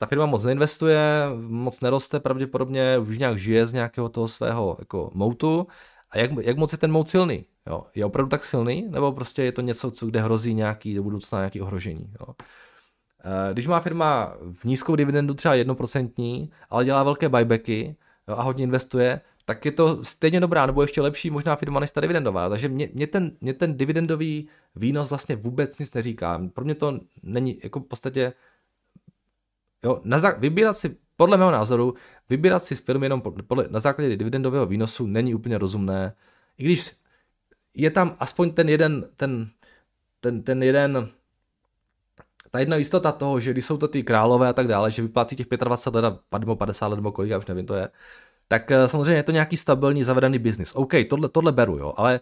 [0.03, 1.01] ta firma moc neinvestuje,
[1.49, 5.67] moc neroste, pravděpodobně už nějak žije z nějakého toho svého jako moutu.
[6.13, 7.45] A jak, jak moc je ten mout silný?
[7.67, 7.87] Jo?
[7.95, 8.87] Je opravdu tak silný?
[8.89, 12.13] Nebo prostě je to něco, co, kde hrozí nějaký do budoucna nějaký ohrožení?
[12.21, 12.35] Jo?
[13.25, 17.97] Eh, když má firma v nízkou dividendu třeba jednoprocentní, ale dělá velké buybacky
[18.29, 21.91] jo, a hodně investuje, tak je to stejně dobrá, nebo ještě lepší možná firma než
[21.91, 22.49] ta dividendová.
[22.49, 26.41] Takže mě, mě, ten, mě ten dividendový výnos vlastně vůbec nic neříká.
[26.55, 28.33] Pro mě to není jako v podstatě
[29.85, 31.95] Jo, na vybírat si, podle mého názoru,
[32.31, 36.15] vybírat si firmy jenom podle, na základě dividendového výnosu není úplně rozumné,
[36.59, 36.93] i když
[37.75, 39.49] je tam aspoň ten jeden, ten,
[40.21, 41.09] ten, ten jeden,
[42.51, 45.37] ta jedna jistota toho, že když jsou to ty králové a tak dále, že vyplácí
[45.37, 47.89] těch 25 let nebo 50 let nebo kolik, já už nevím, to je,
[48.49, 50.73] tak eh, samozřejmě je to nějaký stabilní zavedený biznis.
[50.75, 52.21] OK, tohle, tohle beru, jo, ale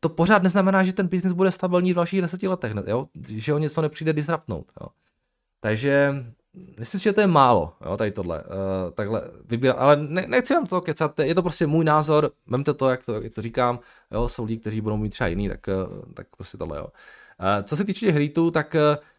[0.00, 3.06] to pořád neznamená, že ten biznis bude stabilní v dalších deseti letech, jo?
[3.28, 4.72] že ho něco nepřijde disruptnout.
[4.80, 4.88] Jo?
[5.60, 6.24] Takže
[6.78, 10.54] myslím si, že to je málo, jo, tady tohle, uh, takhle vybírat, ale ne, nechci
[10.54, 13.78] vám to kecat, je to prostě můj názor, vemte to, jak to, jak to říkám,
[14.10, 16.84] jo, jsou lidi, kteří budou mít třeba jiný, tak, uh, tak prostě tohle, jo.
[16.86, 18.76] Uh, co se týče těch hrítů, tak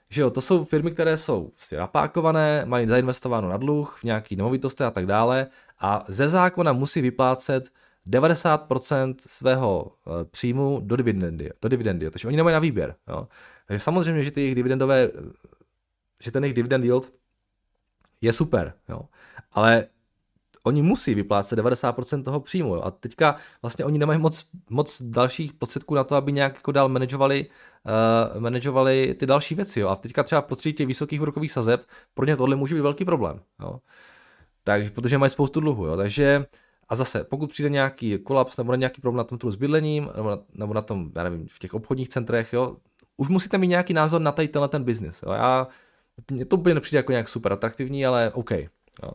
[0.10, 4.36] že jo, to jsou firmy, které jsou prostě napákované, mají zainvestováno na dluh v nějaký
[4.36, 5.48] nemovitosti a tak dále
[5.80, 7.70] a ze zákona musí vyplácet
[8.10, 9.92] 90% svého
[10.32, 12.96] příjmu do dividendy, do dividendy, takže oni nemají na výběr.
[13.08, 13.28] Jo.
[13.68, 15.10] Takže samozřejmě, že ty jejich dividendové,
[16.24, 17.14] že ten jejich dividend yield
[18.26, 19.02] je super, jo.
[19.52, 19.88] Ale
[20.64, 22.76] oni musí vyplácet 90% toho příjmu.
[22.76, 22.82] Jo.
[22.82, 26.90] A teďka vlastně oni nemají moc, moc dalších prostředků na to, aby nějak jako dál
[26.90, 27.48] manažovali,
[28.36, 29.80] uh, manažovali ty další věci.
[29.80, 29.90] Jo.
[29.90, 31.84] A teďka třeba prostředí těch vysokých úrokových sazeb,
[32.14, 33.40] pro ně tohle může být velký problém.
[33.62, 33.80] Jo.
[34.64, 35.86] Takže, protože mají spoustu dluhu.
[35.86, 35.98] Jo.
[35.98, 36.46] Takže
[36.90, 40.30] a zase, pokud přijde nějaký kolaps nebo nějaký problém na tom trhu s bydlením, nebo
[40.30, 42.78] na, nebo na tom, já nevím, v těch obchodních centrech, jo,
[43.18, 45.24] už musíte mít nějaký názor na tady tenhle ten biznis.
[45.34, 45.68] Já
[46.32, 48.52] mně to úplně nepřijde jako nějak super atraktivní, ale OK.
[48.52, 49.12] Jo.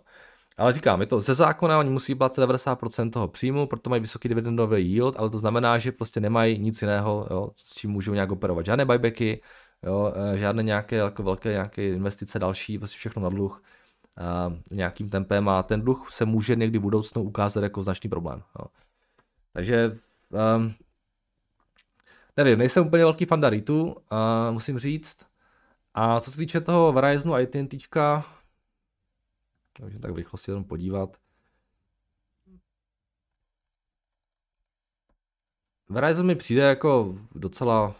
[0.57, 4.29] Ale říkám, je to ze zákona, oni musí platit 90% toho příjmu, proto mají vysoký
[4.29, 8.33] dividendový yield, ale to znamená, že prostě nemají nic jiného, jo, s čím můžou nějak
[8.33, 8.67] operovat.
[8.67, 9.43] Žádné buybacky,
[9.83, 13.63] jo, e, žádné nějaké jako velké nějaké investice další, prostě všechno na dluh
[14.17, 18.43] a nějakým tempem a ten dluh se může někdy v budoucnu ukázat jako značný problém.
[18.59, 18.67] Jo.
[19.53, 19.99] Takže
[20.57, 20.75] um,
[22.37, 23.95] nevím, nejsem úplně velký fan Daritu, uh,
[24.51, 25.30] musím říct,
[25.95, 27.79] a co se týče toho Verizonu AT&T,
[29.73, 31.17] takže tak v rychlosti jenom podívat.
[35.89, 37.95] Verizon mi přijde jako docela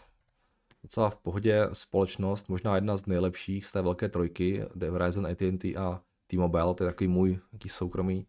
[0.83, 6.01] docela v pohodě společnost, možná jedna z nejlepších z té velké trojky, Verizon, AT&T a
[6.27, 8.27] T-Mobile, to je takový můj takový soukromý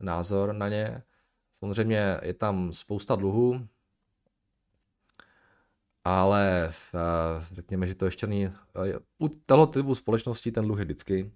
[0.00, 1.02] názor na ně.
[1.52, 3.68] Samozřejmě je tam spousta dluhů,
[6.04, 10.84] ale eh, řekněme, že to ještě není, eh, u toho typu společnosti ten dluh je
[10.84, 11.32] vždycky.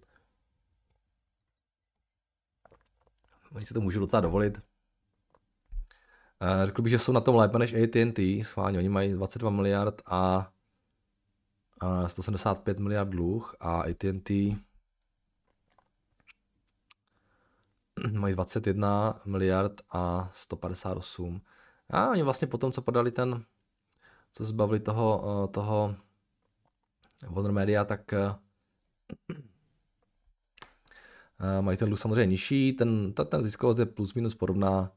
[3.53, 4.61] Oni si to můžou docela dovolit.
[6.41, 10.03] Eh, řekl bych, že jsou na tom lépe než AT&T, schválně, oni mají 22 miliard
[10.07, 10.53] a
[12.07, 14.57] 175 miliard dluh a AT&T
[18.13, 21.41] mají 21 miliard a 158.
[21.91, 23.45] A oni vlastně potom, co podali ten,
[24.37, 25.97] co zbavili toho, eh, toho
[27.31, 28.35] Warner Media, tak eh,
[31.41, 34.93] eh, mají ten dluh samozřejmě nižší, ten, ta, ten ziskovost je plus minus podobná.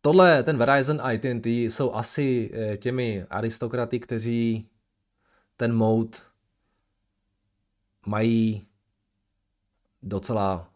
[0.00, 4.70] Tohle, ten Verizon a AT&T jsou asi těmi aristokraty, kteří
[5.56, 6.18] ten mode
[8.06, 8.68] mají
[10.02, 10.72] docela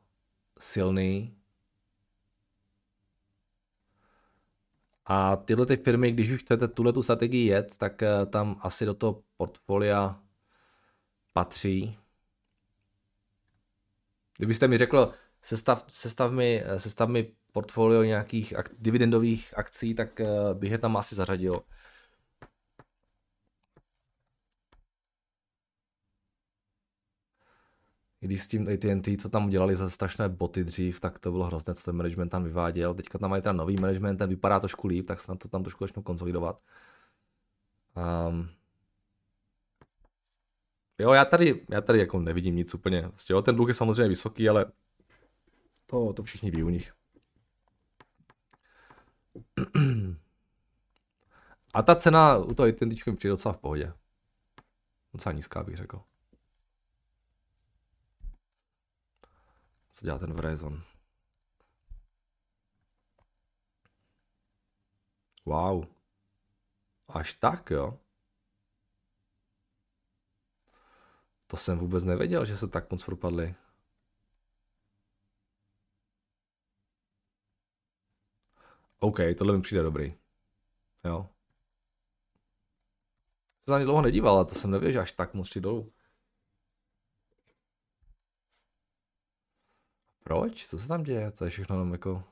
[0.59, 1.34] silný.
[5.07, 8.87] A tyhle ty firmy, když už chcete tuhle tu strategii jet, tak eh, tam asi
[8.87, 10.21] do toho portfolia
[11.33, 11.99] patří.
[14.37, 20.21] Kdybyste mi řekl, sestav, sestav, mi, eh, sestav mi portfolio nějakých ak- dividendových akcí, tak
[20.21, 21.63] eh, bych je tam asi zařadil.
[28.25, 31.75] Když s tím AT&T, co tam udělali za strašné boty dřív, tak to bylo hrozné,
[31.75, 32.95] co ten management tam vyváděl.
[32.95, 35.63] Teďka tam mají teda nový management, ten vypadá trošku líp, tak se na to tam
[35.63, 36.61] trošku začnou konsolidovat.
[38.29, 38.49] Um,
[40.99, 43.01] jo, já tady, já tady jako nevidím nic úplně.
[43.01, 44.67] Vlastně, jo, ten dluh je samozřejmě vysoký, ale
[45.87, 46.93] to, to všichni ví u nich.
[51.75, 53.93] A ta cena u toho AT&T přijde docela v pohodě.
[55.13, 56.01] Docela nízká bych řekl.
[59.95, 60.83] Co dělá ten Verizon?
[65.45, 65.87] Wow.
[67.09, 67.99] Až tak, jo?
[71.47, 73.55] To jsem vůbec nevěděl, že se tak moc propadli.
[78.99, 80.15] OK, tohle mi přijde dobrý.
[81.05, 81.31] Jo.
[83.61, 85.93] Se za ně dlouho nedíval, ale to jsem nevěděl, že až tak moc dolů.
[90.25, 90.67] Proč?
[90.67, 91.31] Co se tam děje?
[91.31, 92.25] To je všechno jenom jako...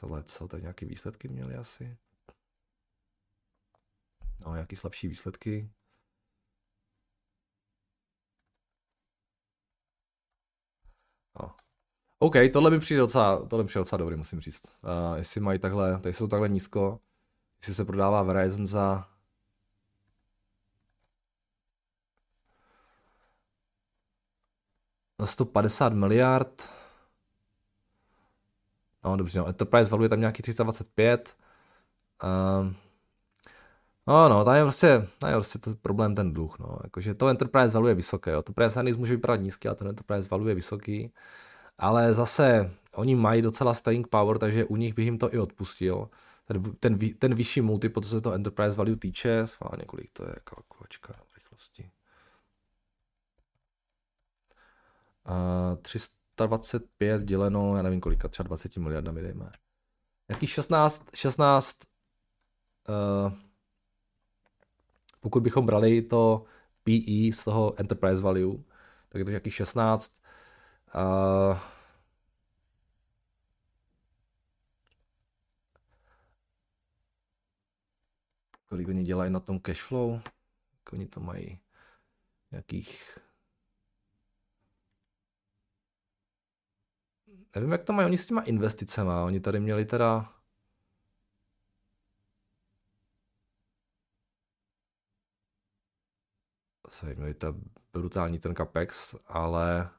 [0.00, 0.48] Tohle co?
[0.48, 1.98] Tak nějaké výsledky měly asi?
[4.46, 5.70] No, nějaký slabší výsledky.
[11.40, 11.54] No.
[12.18, 14.80] OK, tohle mi přijde docela, tohle mi přijde docela dobrý, musím říct.
[14.82, 17.00] Uh, jestli mají takhle, tady jsou takhle nízko,
[17.62, 19.09] jestli se prodává Verizon za
[25.26, 26.72] 150 miliard.
[29.04, 31.36] No dobře, no, Enterprise value je tam nějaký 325.
[32.62, 32.76] Um,
[34.06, 36.78] no, no, tam je prostě, tam je prostě problém ten dluh, no.
[36.84, 38.42] Jakože to Enterprise value je vysoké, jo.
[38.42, 41.12] To earnings může vypadat nízký, ale ten Enterprise value je vysoký.
[41.78, 46.08] Ale zase, oni mají docela staying power, takže u nich bych jim to i odpustil.
[46.44, 50.34] Ten, ten, ten vyšší multiple, co se to Enterprise value týče, schválně kolik to je
[50.44, 51.90] kalkulačka rychlosti.
[55.82, 59.52] 325 děleno, já nevím kolika, třeba 20 miliardami dejme.
[60.28, 61.76] Jaký 16, 16
[62.88, 63.32] uh,
[65.20, 66.44] pokud bychom brali to
[66.82, 68.62] PE z toho enterprise value,
[69.08, 70.12] tak je to jaký 16.
[70.94, 71.58] Uh,
[78.66, 80.12] kolik oni dělají na tom cashflow?
[80.72, 81.60] Jak oni to mají?
[82.52, 83.18] Jakých
[87.54, 89.24] nevím, jak to mají oni s těma investicema.
[89.24, 90.40] Oni tady měli teda
[96.90, 97.54] se měli ta
[97.92, 99.90] brutální ten capex, ale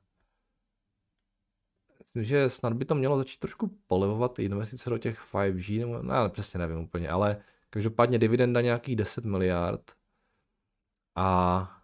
[1.99, 6.01] myslím, že snad by to mělo začít trošku polevovat ty investice do těch 5G, nebo,
[6.01, 9.91] no, přesně nevím úplně, ale každopádně dividenda nějakých 10 miliard
[11.15, 11.83] a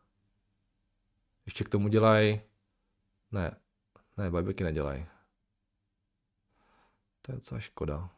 [1.45, 2.41] ještě k tomu dělají,
[3.31, 3.55] ne,
[4.17, 5.05] ne, buybacky nedělají.
[7.27, 8.09] To je docela škoda.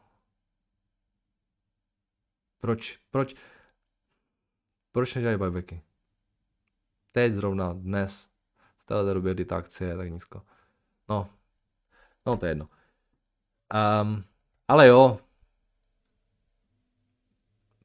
[2.60, 3.34] Proč, proč,
[4.92, 5.82] proč nedělají buybacky?
[7.12, 8.30] Teď zrovna, dnes,
[8.76, 10.42] v této době, kdy ta akcie je tak nízko.
[11.08, 11.30] No,
[12.26, 12.68] no to je jedno.
[14.02, 14.24] Um,
[14.68, 15.20] ale jo,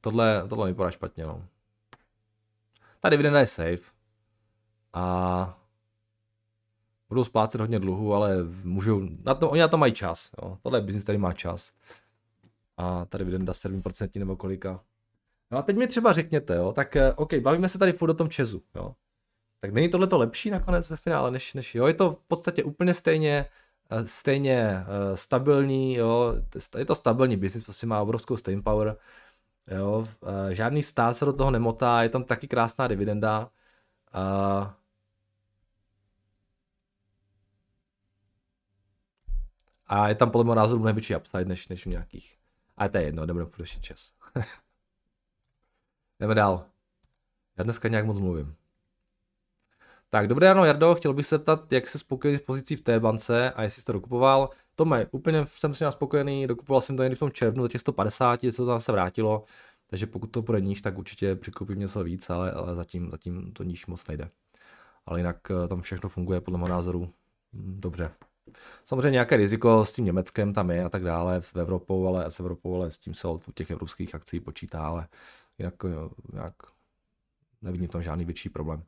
[0.00, 1.48] tohle, tohle vypadá špatně, no.
[3.00, 3.92] Ta dividenda je safe.
[4.92, 5.65] A
[7.08, 10.30] budou splácet hodně dluhu, ale můžou, na to, oni na to mají čas.
[10.42, 10.58] Jo.
[10.62, 11.72] Tohle je biznis, který má čas.
[12.76, 14.80] A ta dividenda 7% nebo kolika.
[15.50, 18.14] No a teď mi třeba řekněte, jo, tak eh, OK, bavíme se tady furt o
[18.14, 18.94] tom Česu, jo.
[19.60, 22.64] Tak není tohle to lepší nakonec ve finále, než, než jo, je to v podstatě
[22.64, 23.46] úplně stejně,
[23.90, 26.34] eh, stejně uh, stabilní, jo,
[26.78, 28.96] je to stabilní biznis, prostě má obrovskou staying power,
[29.70, 30.06] jo,
[30.50, 33.50] žádný stát se do toho nemotá, je tam taky krásná dividenda,
[34.14, 34.66] uh,
[39.86, 42.36] a je tam podle mého názoru největší upside než, než v nějakých.
[42.76, 44.12] A to je jedno, jdeme do čas.
[46.20, 46.64] jdeme dál.
[47.58, 48.56] Já dneska nějak moc mluvím.
[50.10, 53.00] Tak, dobré ráno, Jardo, chtěl bych se ptat, jak se spokojený s pozicí v té
[53.00, 54.50] bance a jestli jste dokupoval.
[54.74, 57.80] Tome, úplně jsem s ním spokojený, dokupoval jsem to jen v tom červnu za těch
[57.80, 59.44] 150, co to se vrátilo,
[59.86, 63.62] takže pokud to bude níž, tak určitě přikoupím něco víc, ale, ale zatím, zatím to
[63.62, 64.30] níž moc nejde.
[65.06, 67.12] Ale jinak eh, tam všechno funguje podle mého názoru
[67.52, 68.10] hm, dobře.
[68.84, 72.40] Samozřejmě nějaké riziko s tím Německem tam je a tak dále, v Evropou, ale s
[72.40, 75.08] Evropou, ale s tím se u těch evropských akcí počítá, ale
[75.58, 75.74] jinak
[76.32, 76.54] nějak
[77.62, 78.82] nevidím tam žádný větší problém.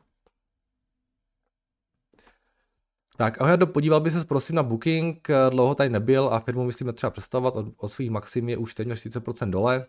[3.16, 7.11] Tak ahoj, podíval by se prosím na Booking, dlouho tady nebyl a firmu myslíme třeba
[7.11, 9.86] představovat od, od svých maxim je už téměř 40% dole.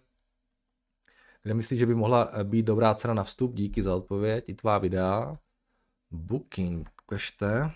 [1.43, 3.53] Kde myslíš, že by mohla být dobrá cena na vstup?
[3.53, 5.37] Díky za odpověď i tvá videa.
[6.11, 7.71] Booking, ukažte.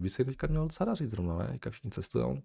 [0.00, 1.48] By se teďka měl docela dařit zrovna, ne?
[1.52, 2.42] Jak všichni cestují.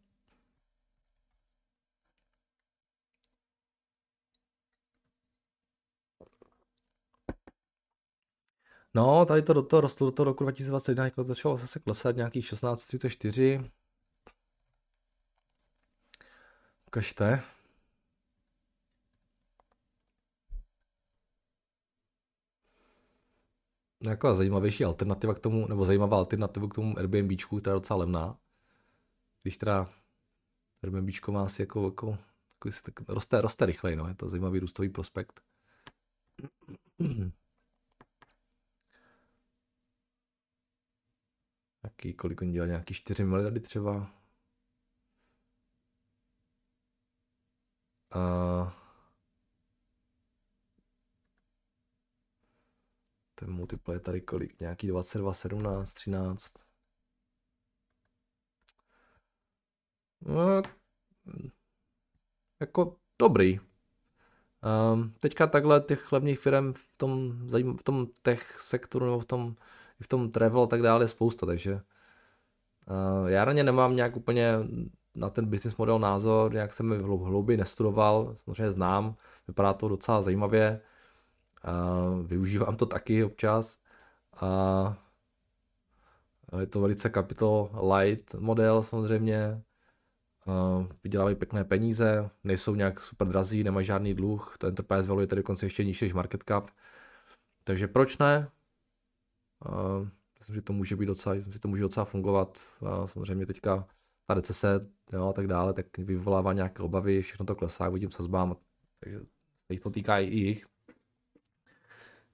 [8.93, 12.45] No, tady to do toho rostlo do toho roku 2021, jako začalo zase klesat nějakých
[12.53, 13.71] 16,34.
[16.87, 17.43] Ukažte.
[24.03, 27.31] Jako zajímavější alternativa k tomu, nebo zajímavá alternativa k tomu Airbnb,
[27.61, 28.37] která je docela levná.
[29.43, 29.87] Když teda
[30.83, 32.17] Airbnb má asi jako, jako,
[32.53, 35.41] jako tak roste, roste rychleji, no, je to zajímavý růstový prospekt.
[41.83, 44.11] Jaký, kolik oni dělají, nějaký 4 miliardy třeba.
[48.15, 48.71] Uh,
[53.39, 54.59] ten multiple je tady kolik?
[54.59, 56.53] Nějaký 22, 17, 13.
[60.21, 60.61] No,
[62.59, 63.59] jako dobrý.
[64.93, 67.33] Um, teďka takhle těch levných firm v tom,
[67.77, 69.55] v tom tech sektoru nebo v tom,
[70.01, 74.53] v tom travel a tak dále je spousta, takže uh, já na nemám nějak úplně
[75.15, 79.15] na ten business model názor, nějak jsem mi hlouběji nestudoval, samozřejmě znám,
[79.47, 80.81] vypadá to docela zajímavě,
[81.63, 83.79] uh, využívám to taky občas
[84.41, 85.03] a
[86.59, 89.63] je to velice capital light model samozřejmě,
[91.03, 95.41] vydělávají pěkné peníze, nejsou nějak super drazí, nemají žádný dluh, to enterprise value je tady
[95.41, 96.65] dokonce ještě nižší než market cap,
[97.63, 98.49] takže proč ne?
[100.39, 102.61] Myslím, že to může být docela, že to může docela fungovat.
[102.85, 103.87] A samozřejmě teďka
[104.27, 104.79] ta recese
[105.13, 108.55] jo, a tak dále, tak vyvolává nějaké obavy, všechno to klesá, vidím sazbám,
[108.99, 110.65] takže se jich to týká i jich.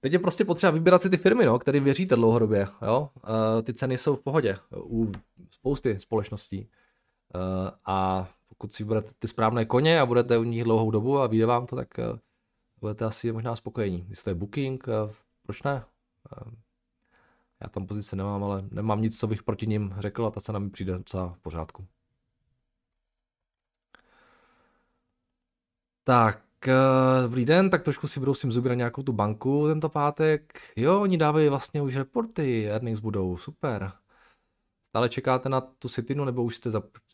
[0.04, 2.68] Teď je prostě potřeba vybírat si ty firmy, no, kterým věříte dlouhodobě.
[2.82, 3.10] Jo?
[3.16, 5.12] Uh, ty ceny jsou v pohodě u
[5.50, 6.70] spousty společností.
[7.36, 11.28] Uh, a pokud si budete ty správné koně a budete u nich dlouhou dobu a
[11.28, 12.20] vyjde vám to, tak uh,
[12.80, 14.06] budete asi možná spokojení.
[14.10, 14.88] Jestli to je booking,
[15.42, 15.86] proč ne?
[17.62, 20.60] Já tam pozice nemám, ale nemám nic, co bych proti ním řekl a ta cena
[20.60, 21.88] mi přijde docela v pořádku.
[26.04, 26.43] Tak,
[27.24, 30.60] dobrý den, tak trošku si brousím zuby na nějakou tu banku tento pátek.
[30.76, 33.92] Jo, oni dávají vlastně už reporty, earnings budou, super.
[34.90, 36.72] Stále čekáte na tu Citinu, nebo už jste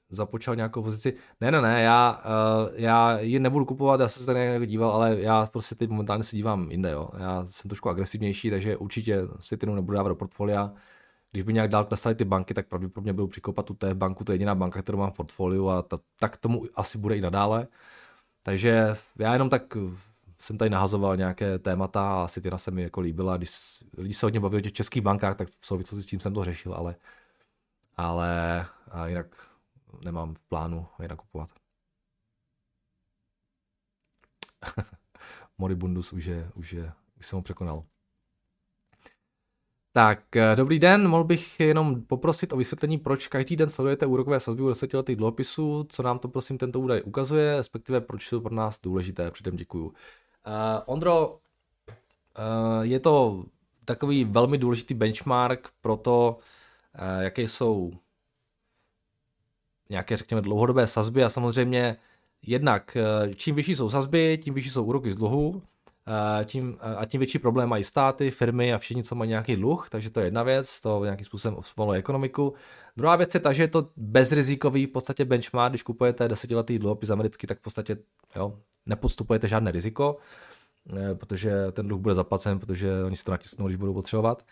[0.09, 1.13] započal nějakou pozici?
[1.41, 4.91] Ne, ne, ne, já, uh, já ji nebudu kupovat, já jsem se tady nějak díval,
[4.91, 7.09] ale já prostě teď momentálně se dívám jinde, jo.
[7.17, 10.73] Já jsem trošku agresivnější, takže určitě Citinu nebudu dávat do portfolia.
[11.31, 14.31] Když by nějak dál klesaly ty banky, tak pravděpodobně budu přikopat tu té banku, to
[14.31, 17.67] je jediná banka, kterou mám v portfoliu a ta, tak tomu asi bude i nadále.
[18.43, 19.77] Takže já jenom tak
[20.39, 23.37] jsem tady nahazoval nějaké témata a Citina se mi jako líbila.
[23.37, 23.49] Když
[23.97, 26.43] lidi se hodně bavili o těch českých bankách, tak v souvislosti s tím jsem to
[26.43, 26.95] řešil, ale,
[27.97, 29.49] ale a jinak
[30.05, 31.49] nemám v plánu je nakupovat.
[35.57, 37.83] Moribundus už je, už je, už jsem ho překonal.
[39.93, 44.39] Tak, eh, dobrý den, mohl bych jenom poprosit o vysvětlení, proč každý den sledujete úrokové
[44.39, 48.55] sazby u desetiletých dluhopisů, co nám to prosím tento údaj ukazuje, respektive proč jsou pro
[48.55, 49.85] nás důležité, předem děkuju.
[49.85, 49.93] Uh,
[50.85, 51.35] Ondro, uh,
[52.81, 53.43] je to
[53.85, 56.37] takový velmi důležitý benchmark pro to,
[56.99, 57.91] uh, jaké jsou
[59.89, 61.97] nějaké, řekněme, dlouhodobé sazby a samozřejmě
[62.41, 62.97] jednak
[63.35, 65.63] čím vyšší jsou sazby, tím vyšší jsou úroky z dluhu,
[66.45, 70.09] tím, a tím větší problém mají státy, firmy a všichni, co mají nějaký dluh, takže
[70.09, 72.53] to je jedna věc, to nějakým způsobem zpomaluje ekonomiku.
[72.97, 77.09] Druhá věc je ta, že je to bezrizikový v podstatě benchmark, když kupujete desetiletý dluhopis
[77.09, 77.97] americký, tak v podstatě
[78.35, 80.17] jo, nepodstupujete žádné riziko,
[80.97, 84.43] eh, protože ten dluh bude zaplacen, protože oni si to natisnou, když budou potřebovat.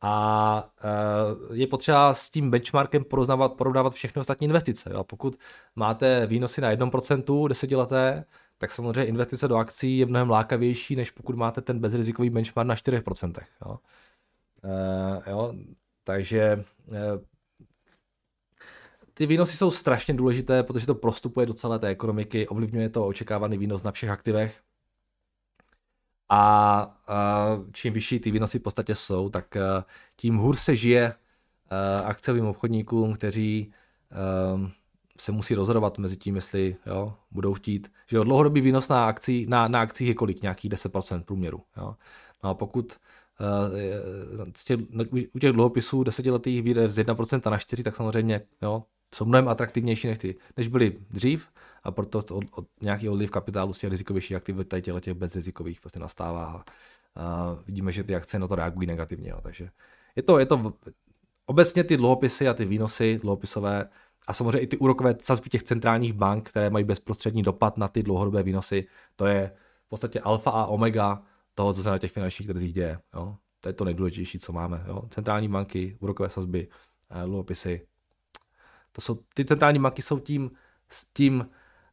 [0.00, 4.90] A eh, je potřeba s tím benchmarkem porovnávat, porovnávat všechny ostatní investice.
[4.92, 5.04] Jo.
[5.04, 5.36] Pokud
[5.76, 8.24] máte výnosy na 1% desetileté,
[8.58, 12.74] tak samozřejmě investice do akcí je mnohem lákavější, než pokud máte ten bezrizikový benchmark na
[12.74, 13.42] 4%.
[13.66, 13.78] Jo.
[14.64, 15.54] E, jo,
[16.04, 16.64] takže e,
[19.14, 23.58] ty výnosy jsou strašně důležité, protože to prostupuje do celé té ekonomiky, ovlivňuje to očekávaný
[23.58, 24.60] výnos na všech aktivech.
[26.28, 26.40] A,
[27.06, 29.62] a čím vyšší ty výnosy v podstatě jsou, tak e,
[30.16, 31.14] tím hůř se žije
[32.04, 33.72] akciovým obchodníkům, kteří
[35.20, 39.46] se musí rozhodovat mezi tím, jestli jo, budou chtít, že jo, dlouhodobý výnos na, akcí,
[39.48, 40.42] na, na akcích je kolik?
[40.42, 41.62] Nějakých 10% průměru.
[41.76, 41.96] Jo.
[42.44, 42.96] No a pokud
[45.00, 49.48] uh, u těch dluhopisů desetiletých vyjde z 1% na 4, tak samozřejmě jo, jsou mnohem
[49.48, 51.48] atraktivnější než, ty, než byly dřív
[51.82, 56.00] a proto od, od nějaký odliv kapitálu z těch rizikovějších aktivit tady těch bezrizikových prostě
[56.00, 56.64] nastává a,
[57.22, 59.30] a vidíme, že ty akce na to reagují negativně.
[59.30, 59.40] Jo.
[59.42, 59.70] Takže
[60.16, 60.72] je to, je to
[61.46, 63.88] obecně ty dluhopisy a ty výnosy dluhopisové
[64.28, 68.02] a samozřejmě i ty úrokové sazby těch centrálních bank, které mají bezprostřední dopad na ty
[68.02, 69.52] dlouhodobé výnosy, to je
[69.86, 71.22] v podstatě alfa a omega
[71.54, 72.98] toho, co se na těch finančních trzích děje.
[73.14, 73.36] Jo?
[73.60, 74.84] To je to nejdůležitější, co máme.
[74.88, 75.02] Jo?
[75.10, 76.68] Centrální banky, úrokové sazby,
[77.10, 77.86] eh, dluhopisy.
[78.92, 80.50] To jsou, ty centrální banky jsou tím,
[81.12, 81.48] tím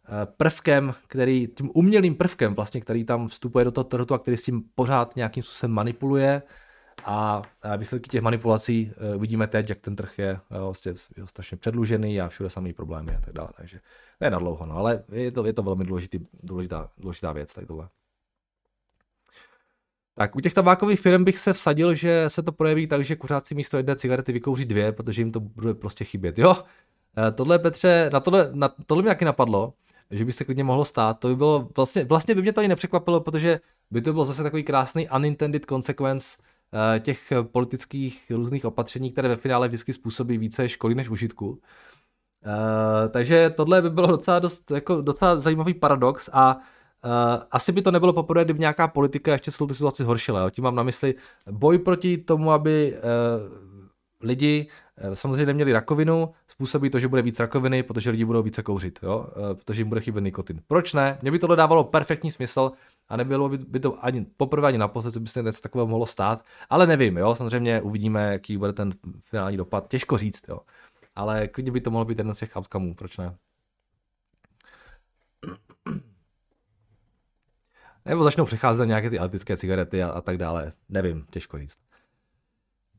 [0.05, 4.37] eh, prvkem, který, tím umělým prvkem vlastně, který tam vstupuje do toho trhu a který
[4.37, 6.41] s tím pořád nějakým způsobem manipuluje
[7.05, 7.41] a
[7.77, 12.27] výsledky těch manipulací uh, vidíme teď, jak ten trh je vlastně je strašně předlužený a
[12.27, 13.49] všude samý problémy a tak dále.
[13.57, 13.79] Takže
[14.21, 17.67] je na dlouho, no, ale je to, je to velmi důležitý, důležitá, důležitá věc tady
[17.67, 17.89] tohle.
[20.13, 23.55] Tak u těch tabákových firm bych se vsadil, že se to projeví tak, že kuřáci
[23.55, 26.39] místo jedné cigarety vykouří dvě, protože jim to bude prostě chybět.
[26.39, 26.55] Jo,
[27.17, 29.73] eh, tohle Petře, na tohle, na, tohle mě taky napadlo,
[30.11, 31.19] že by se klidně mohlo stát.
[31.19, 33.59] To by bylo, vlastně, vlastně by mě to ani nepřekvapilo, protože
[33.91, 36.54] by to byl zase takový krásný unintended consequence Eh,
[36.99, 41.49] těch politických různých opatření, které ve finále vždycky způsobí více škody než užitku.
[41.49, 41.59] Uh,
[43.09, 46.61] takže tohle by bylo docela, dost, jako docela zajímavý paradox a uh,
[47.51, 50.39] asi by to nebylo poprvé, kdyby nějaká politika ještě celou tu situaci zhoršila.
[50.39, 50.49] Jo.
[50.49, 51.15] Tím mám na mysli
[51.51, 52.97] boj proti tomu, aby
[54.21, 58.63] lidi Eh, samozřejmě neměli rakovinu, způsobí to, že bude víc rakoviny, protože lidi budou více
[58.63, 59.27] kouřit, jo?
[59.29, 60.61] Eh, protože jim bude chybět nikotin.
[60.67, 61.17] Proč ne?
[61.21, 62.71] Mně by tohle dávalo perfektní smysl
[63.09, 66.45] a nebylo by to ani poprvé, ani naposled, co by se něco takového mohlo stát,
[66.69, 67.35] ale nevím, jo?
[67.35, 68.93] samozřejmě uvidíme, jaký bude ten
[69.23, 70.59] finální dopad, těžko říct, jo?
[71.15, 73.35] ale klidně by to mohlo být jeden z těch outcomeů, proč ne?
[78.05, 80.71] Nebo začnou přecházet nějaké ty elektrické cigarety a, a tak dále.
[80.89, 81.77] Nevím, těžko říct.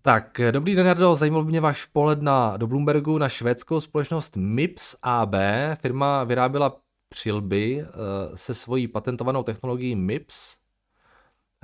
[0.06, 4.36] Tak, dobrý den, Jardo, zajímal by mě váš pohled na, do Bloombergu na švédskou společnost
[4.36, 5.34] MIPS AB.
[5.80, 10.58] Firma vyráběla přilby uh, se svojí patentovanou technologií MIPS.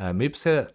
[0.01, 0.69] Uh, MIPS je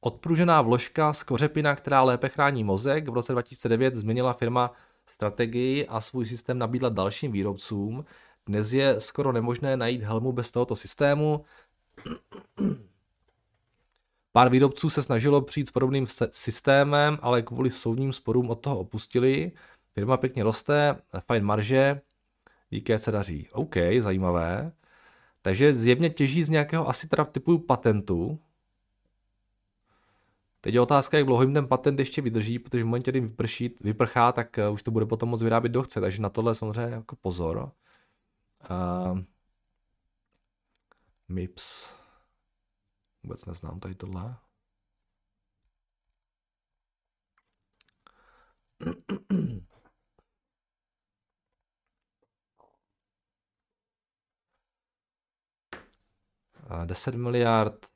[0.00, 3.08] odpružená vložka z kořepina, která lépe chrání mozek.
[3.08, 4.72] V roce 2009 změnila firma
[5.06, 8.04] strategii a svůj systém nabídla dalším výrobcům.
[8.46, 11.44] Dnes je skoro nemožné najít helmu bez tohoto systému.
[14.36, 19.52] Pár výrobců se snažilo přijít s podobným systémem, ale kvůli soudním sporům od toho opustili.
[19.94, 22.00] Firma pěkně roste, fajn marže,
[22.70, 23.48] díky se daří.
[23.52, 24.72] OK, zajímavé.
[25.42, 28.38] Takže zjevně těží z nějakého asi teda typu patentu.
[30.60, 33.74] Teď je otázka, jak dlouho jim ten patent ještě vydrží, protože v momentě, kdy vyprší,
[33.80, 36.00] vyprchá, tak uh, už to bude potom moc vyrábět, kdo chce.
[36.00, 37.72] Takže na tohle samozřejmě jako pozor.
[38.70, 39.18] Uh,
[41.28, 42.05] MIPS.
[43.26, 44.36] Vůbec neznám tady tohle.
[56.68, 57.86] A 10 miliard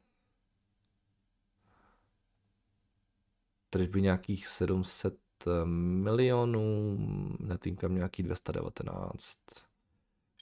[3.70, 5.18] tržby nějakých 700
[5.64, 6.98] milionů,
[7.40, 9.38] netýkám nějaký 219,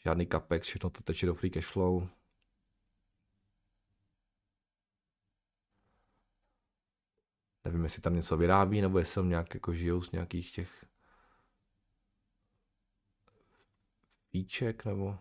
[0.05, 2.09] žádný capex, všechno to teče do free cash flow.
[7.65, 10.85] Nevím, jestli tam něco vyrábí, nebo jestli tam nějak jako žijou z nějakých těch
[14.31, 15.19] píček, nebo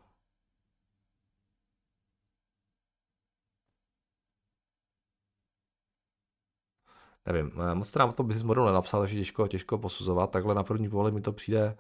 [7.25, 10.89] nevím, eh, moc nám to business model nenapsal, takže těžko, těžko posuzovat, takhle na první
[10.89, 11.77] pohled mi to přijde,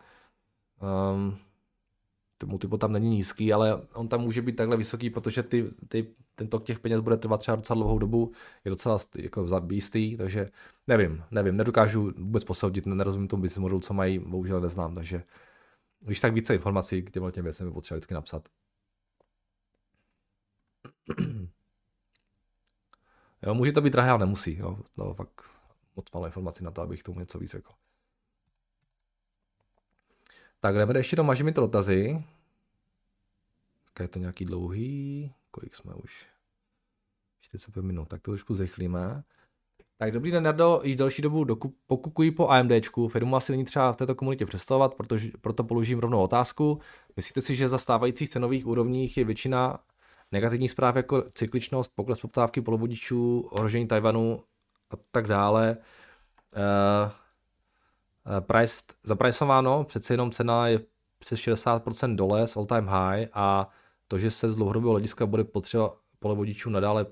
[1.13, 1.46] um,
[2.37, 6.07] ten multiple tam není nízký, ale on tam může být takhle vysoký, protože ty, ty,
[6.35, 8.31] ten tok těch peněz bude trvat třeba docela dlouhou dobu,
[8.65, 10.49] je docela jako zabístý, takže
[10.87, 15.23] nevím, nevím, nedokážu vůbec posoudit, nerozumím tomu business modelu, co mají, bohužel neznám, takže
[15.99, 18.49] když tak více informací k těmhle těm věcem by potřeba vždycky napsat.
[23.43, 24.57] Jo, může to být drahé, ale nemusí.
[24.57, 24.79] Jo.
[24.97, 25.41] No, fakt
[25.95, 27.71] moc málo informací na to, abych tomu něco víc řekl.
[30.59, 32.23] Tak jdeme ještě do mažimi dotazy.
[33.93, 35.33] Tak je to nějaký dlouhý.
[35.51, 36.27] Kolik jsme už?
[37.41, 39.23] 45 minut, tak to trošku zrychlíme.
[39.97, 43.07] Tak dobrý den, Nardo, již další dobu doku, pokukuji po AMDčku.
[43.07, 46.79] Firmu asi není třeba v této komunitě představovat, protože, proto položím rovnou otázku.
[47.15, 49.79] Myslíte si, že za stávajících cenových úrovních je většina
[50.31, 54.43] negativních zpráv jako cykličnost, pokles poptávky polovodičů, ohrožení Tajvanu
[54.91, 55.77] a tak dále.
[56.55, 57.11] Uh,
[58.39, 60.79] price, zapricováno, přece jenom cena je
[61.19, 63.69] přes 60% dole z all time high a
[64.07, 67.05] to, že se z dlouhodobého hlediska bude potřeba polevodičů nadále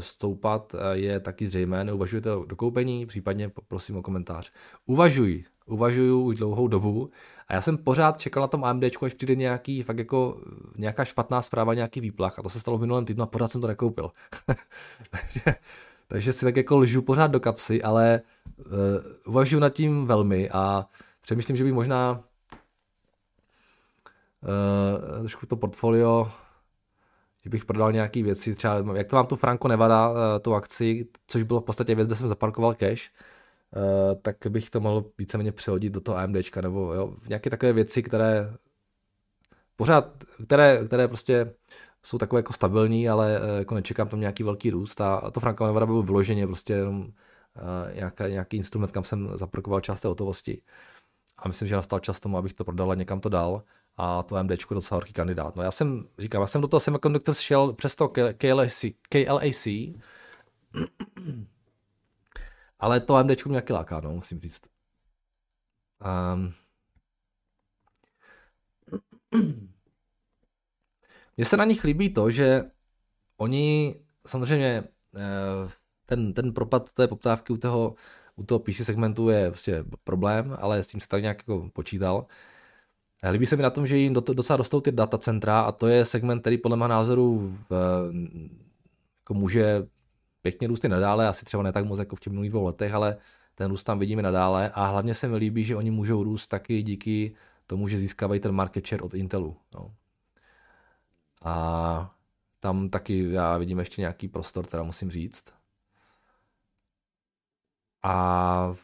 [0.00, 1.84] stoupat, eh, je taky zřejmé.
[1.84, 3.06] Neuvažujete o dokoupení?
[3.06, 4.52] Případně prosím o komentář.
[4.86, 7.10] Uvažuji, uvažuju už dlouhou dobu
[7.48, 10.40] a já jsem pořád čekal na tom AMD, až přijde nějaký, fakt jako
[10.76, 13.60] nějaká špatná zpráva, nějaký výplach a to se stalo v minulém týdnu a pořád jsem
[13.60, 14.10] to nekoupil.
[16.10, 18.20] takže si tak jako lžu pořád do kapsy, ale
[18.58, 18.66] uh,
[19.26, 20.86] uvažuji nad tím velmi a
[21.20, 22.24] přemýšlím, že bych možná
[24.42, 26.32] uh, trošku to portfolio
[27.44, 31.08] že bych prodal nějaké věci, třeba jak to mám tu Franco Nevada, uh, tu akci,
[31.26, 33.10] což bylo v podstatě věc, kde jsem zaparkoval cash,
[33.76, 38.02] uh, tak bych to mohl víceméně přehodit do toho AMDčka, nebo jo, nějaké takové věci,
[38.02, 38.54] které
[39.76, 41.52] pořád, které, které prostě
[42.02, 45.66] jsou takové jako stabilní, ale uh, jako nečekám tam nějaký velký růst a, to Franco
[45.66, 50.62] Nevada byl vyloženě prostě jenom uh, nějaká, nějaký instrument, kam jsem zaparkoval část té hotovosti.
[51.38, 53.62] A myslím, že nastal čas tomu, abych to prodal a někam to dal
[53.96, 55.56] a to MD je docela horký kandidát.
[55.56, 59.66] No já jsem, říkám, já jsem do toho semiconductor šel přes to KLAC, KLAC
[62.78, 64.62] ale to MD mě nějaký láká, no, musím říct.
[66.34, 66.54] Um,
[71.40, 72.64] mně se na nich líbí to, že
[73.36, 73.94] oni
[74.26, 74.84] samozřejmě
[75.16, 75.70] eh,
[76.06, 77.94] ten, ten propad té poptávky u toho,
[78.36, 82.26] u toho PC segmentu je prostě problém, ale s tím se tak nějak jako počítal.
[83.30, 86.40] Líbí se mi na tom, že jim docela dostou ty datacentra a to je segment,
[86.40, 87.58] který podle mého názoru
[89.20, 89.86] jako může
[90.42, 92.94] pěkně růst i nadále, asi třeba ne tak moc jako v těch minulých dvou letech,
[92.94, 93.16] ale
[93.54, 96.82] ten růst tam vidíme nadále a hlavně se mi líbí, že oni můžou růst taky
[96.82, 97.34] díky
[97.66, 99.56] tomu, že získávají ten market share od Intelu.
[99.74, 99.90] No.
[101.44, 102.14] A
[102.60, 105.52] tam taky já vidím ještě nějaký prostor, teda musím říct.
[108.02, 108.74] A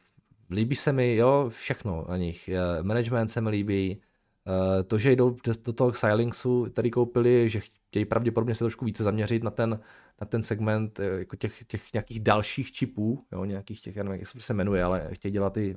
[0.51, 2.51] líbí se mi, jo, všechno na nich.
[2.83, 4.03] Management se mi líbí,
[4.49, 9.03] Eh, to, že jdou do toho Xilinxu, tady koupili, že chtějí pravděpodobně se trošku více
[9.03, 9.81] zaměřit na ten,
[10.21, 14.21] na ten segment eh, jako těch, těch nějakých dalších čipů, jo, nějakých těch, já nevím,
[14.21, 15.77] jak se jmenuje, ale chtějí dělat ty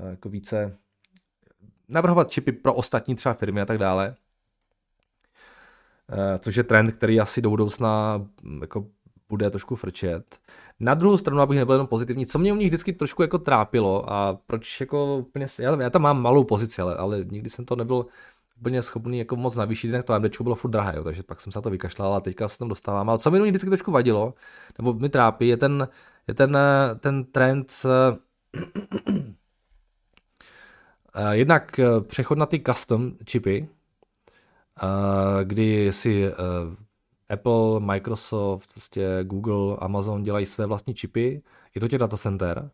[0.00, 0.78] eh, jako více
[1.88, 4.16] navrhovat čipy pro ostatní třeba firmy a tak dále.
[6.38, 8.86] Což je trend, který asi do budoucna hm, jako
[9.28, 10.38] bude trošku frčet.
[10.80, 14.12] Na druhou stranu, abych nebyl jenom pozitivní, co mě u nich vždycky trošku jako trápilo
[14.12, 17.76] a proč jako úplně, já, já tam mám malou pozici, ale, ale nikdy jsem to
[17.76, 18.06] nebyl
[18.60, 21.52] úplně schopný jako moc navýšit, jinak to AMD bylo furt drahé, jo, takže pak jsem
[21.52, 23.10] se na to vykašlal a teďka se tam dostávám.
[23.10, 24.34] Ale co mi vždycky trošku vadilo,
[24.78, 25.88] nebo mi trápí, je ten,
[26.28, 26.58] je ten,
[27.00, 27.86] ten trend s,
[31.30, 33.68] jednak přechod na ty custom čipy,
[35.44, 36.32] kdy si
[37.28, 41.42] Apple, Microsoft, prostě Google, Amazon dělají své vlastní čipy,
[41.74, 42.70] je to těch data center.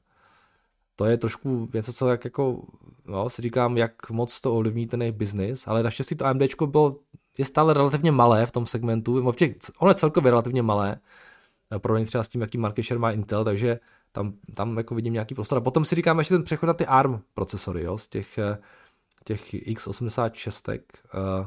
[0.97, 2.63] To je trošku něco, co jak jako,
[3.05, 6.97] no, si říkám, jak moc to ovlivní ten jejich business, ale naštěstí to AMD bylo,
[7.39, 9.33] je stále relativně malé v tom segmentu,
[9.79, 11.01] ono je celkově relativně malé,
[11.79, 13.81] porovnaní třeba s tím, jaký market share má Intel, takže
[14.13, 15.59] tam, tam jako vidím nějaký prostor.
[15.59, 18.39] A potom si říkám ještě ten přechod na ty ARM procesory, jo, z těch,
[19.25, 20.79] těch x86
[21.15, 21.47] uh, uh,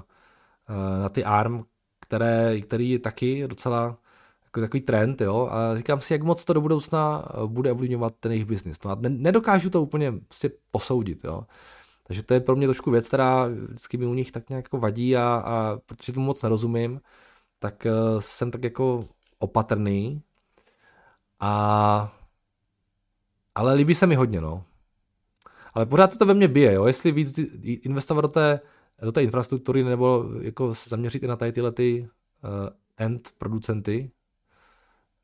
[1.02, 1.64] na ty ARM,
[2.00, 3.98] které, který je taky docela
[4.46, 8.14] jako takový trend, jo, a říkám si, jak moc to do budoucna eh, bude ovlivňovat
[8.20, 8.78] ten jejich biznis.
[8.86, 11.46] No a nedokážu to úplně prostě posoudit, jo.
[12.08, 14.78] Takže to je pro mě trošku věc, která vždycky mi u nich tak nějak jako
[14.78, 17.02] vadí a, a protože tomu moc nerozumím,
[17.60, 19.06] tak uh, jsem tak jako
[19.40, 20.22] opatrný
[21.40, 22.14] a
[23.56, 24.64] ale líbí se mi hodně, no.
[25.74, 26.86] Ale pořád to ve mně bije, jo.
[26.86, 28.60] Jestli víc investovat do té,
[29.06, 32.10] do té infrastruktury nebo jako se zaměřit i na tady tyhle ty
[32.44, 34.12] uh, end producenty,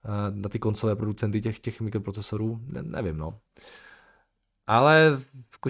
[0.05, 3.39] uh, na ty koncové producenty těch, těch mikroprocesorů, ne, nevím, no.
[4.67, 5.21] Ale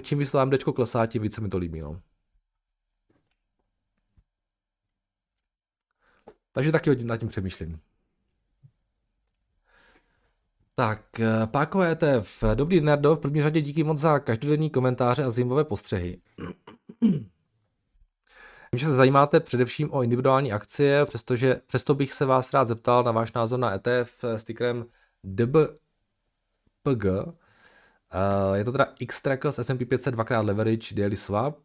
[0.02, 2.00] čím víc to AMDčko klesá, tím více mi to líbí, no.
[6.52, 7.80] Takže taky nad tím přemýšlím.
[10.74, 12.44] Tak, eh, Pákové ETF.
[12.54, 16.20] Dobrý den, v první řadě díky moc za každodenní komentáře a zajímavé postřehy.
[18.72, 23.02] Vím, že se zajímáte především o individuální akcie, přestože, přesto bych se vás rád zeptal
[23.02, 24.86] na váš názor na ETF s tickerem
[25.24, 27.04] DBPG.
[28.12, 31.58] Eh, je to teda X-Tracker s S&P 500 dvakrát leverage daily swap.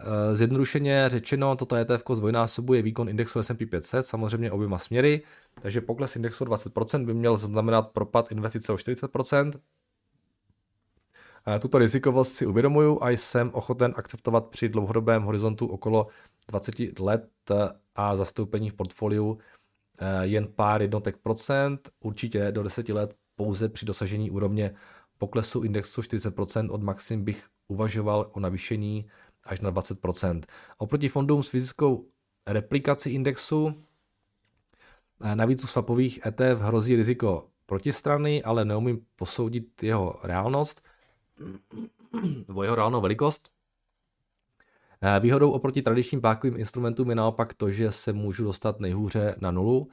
[0.00, 5.22] Eh, zjednodušeně řečeno, toto ETF zdvojnásobuje výkon indexu S&P 500, samozřejmě oběma směry,
[5.62, 9.60] takže pokles indexu 20% by měl znamenat propad investice o 40%.
[11.46, 16.06] Eh, tuto rizikovost si uvědomuju a jsem ochoten akceptovat při dlouhodobém horizontu okolo
[16.48, 17.30] 20 let
[17.94, 19.38] a zastoupení v portfoliu
[19.98, 24.74] eh, jen pár jednotek procent, určitě do 10 let pouze při dosažení úrovně
[25.18, 29.06] poklesu indexu 40% od maxim bych uvažoval o navýšení
[29.44, 30.40] až na 20%.
[30.78, 32.08] Oproti fondům s fyzickou
[32.46, 33.84] replikací indexu,
[35.24, 40.82] eh, navíc u swapových ETF hrozí riziko protistrany, ale neumím posoudit jeho reálnost
[42.48, 43.50] nebo jeho reálnou velikost.
[45.02, 49.50] Eh, výhodou oproti tradičním pákovým instrumentům je naopak to, že se můžu dostat nejhůře na
[49.50, 49.88] nulu.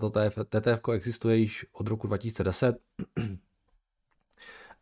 [0.00, 0.10] To
[0.44, 2.76] TTF existuje již od roku 2010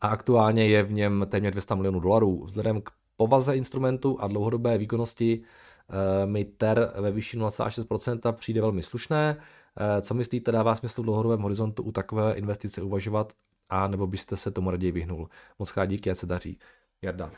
[0.00, 2.44] a aktuálně je v něm téměř 200 milionů dolarů.
[2.44, 8.82] Vzhledem k povaze instrumentu a dlouhodobé výkonnosti eh, mi TER ve výši 0,6% přijde velmi
[8.82, 9.36] slušné.
[9.76, 13.32] Eh, co myslíte, dává smysl v dlouhodobém horizontu u takové investice uvažovat
[13.68, 15.28] a nebo byste se tomu raději vyhnul?
[15.58, 16.58] Moc krát díky, ať se daří.
[17.02, 17.30] Jarda.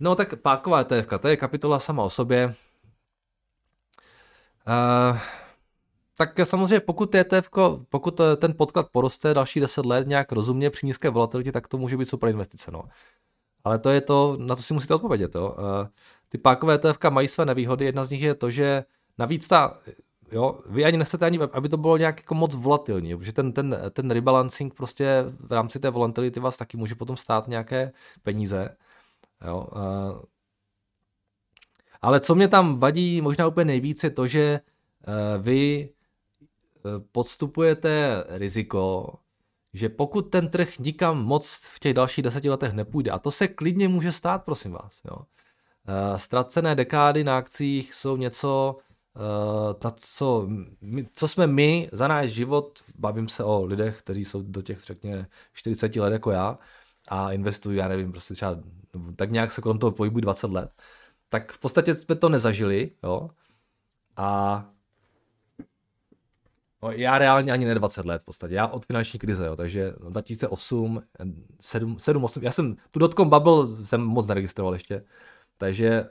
[0.00, 2.54] No tak páková ETF, to je kapitola sama o sobě.
[4.66, 5.18] Uh,
[6.18, 7.50] tak samozřejmě pokud ETF,
[7.88, 11.96] pokud ten podklad poroste další 10 let nějak rozumně při nízké volatilitě, tak to může
[11.96, 12.70] být super investice.
[12.70, 12.84] No.
[13.64, 15.34] Ale to je to, na to si musíte odpovědět.
[15.34, 15.56] Jo.
[15.58, 15.88] Eh,
[16.28, 18.84] ty pákové ETF mají své nevýhody, jedna z nich je to, že
[19.18, 19.78] navíc ta,
[20.32, 23.76] jo, vy ani nechcete ani, aby to bylo nějak jako moc volatilní, protože ten, ten,
[23.90, 28.76] ten rebalancing prostě v rámci té volatility vás taky může potom stát nějaké peníze.
[29.46, 29.66] Jo.
[29.76, 30.26] Eh,
[32.02, 35.88] ale co mě tam vadí možná úplně nejvíc je to, že eh, vy
[37.12, 39.14] podstupujete riziko,
[39.74, 43.48] že pokud ten trh nikam moc v těch dalších deseti letech nepůjde, a to se
[43.48, 45.16] klidně může stát, prosím vás, jo.
[45.16, 48.76] Uh, ztracené dekády na akcích jsou něco,
[49.84, 50.48] na co,
[50.80, 54.80] my, co jsme my za náš život, bavím se o lidech, kteří jsou do těch,
[54.80, 56.58] řekněme, 40 let jako já
[57.08, 58.58] a investují, já nevím, prostě třeba,
[59.16, 60.74] tak nějak se kolem toho pohybují 20 let,
[61.28, 63.30] tak v podstatě jsme to nezažili, jo.
[64.16, 64.64] A
[66.84, 69.92] No, já reálně ani ne 20 let v podstatě, já od finanční krize, jo, takže
[70.08, 71.02] 2008,
[71.60, 75.04] 7, 7 8, já jsem tu dotcom bubble jsem moc neregistroval ještě,
[75.58, 76.04] takže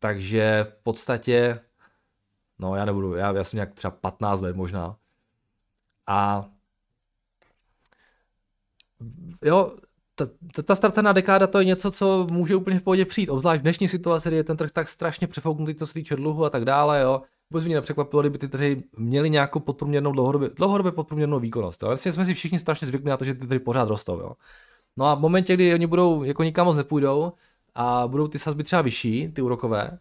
[0.00, 1.60] takže v podstatě,
[2.58, 4.96] no já nebudu, já, já jsem nějak třeba 15 let možná
[6.06, 6.44] a
[9.44, 9.72] jo,
[10.14, 13.60] ta, ta, ta ztracená dekáda to je něco, co může úplně v pohodě přijít, obzvlášť
[13.60, 16.50] v dnešní situaci, kdy je ten trh tak strašně přefouknutý, co se týče dluhu a
[16.50, 17.22] tak dále, jo.
[17.50, 21.82] Vůbec mě nepřekvapilo, kdyby ty trhy měly nějakou podprůměrnou dlouhodobě, dlouhodobě podprůměrnou výkonnost.
[21.82, 21.88] Jo.
[21.88, 24.20] Vlastně jsme si všichni strašně zvykli na to, že ty trhy pořád rostou.
[24.20, 24.32] Jo.
[24.96, 27.32] No a v momentě, kdy oni budou, jako nikam moc nepůjdou
[27.80, 29.98] a budou ty sazby třeba vyšší, ty úrokové,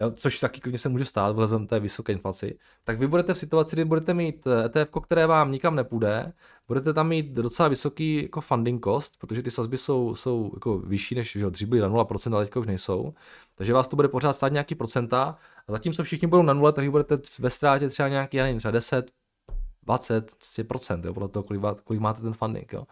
[0.00, 3.38] jo, což taky klidně se může stát vzhledem té vysoké inflaci, tak vy budete v
[3.38, 6.32] situaci, kdy budete mít ETF, které vám nikam nepůjde,
[6.68, 11.14] budete tam mít docela vysoký jako funding cost, protože ty sazby jsou, jsou jako vyšší,
[11.14, 13.14] než že dřív byly na 0%, ale teďka už nejsou.
[13.54, 15.38] Takže vás to bude pořád stát nějaký procenta
[15.68, 18.58] a zatímco všichni budou na nule, tak vy budete ve ztrátě třeba nějaký, já nevím,
[18.58, 19.10] třeba 10,
[19.82, 22.72] 20, 20%, jo, podle toho, kolik, kolik máte ten funding.
[22.72, 22.84] Jo.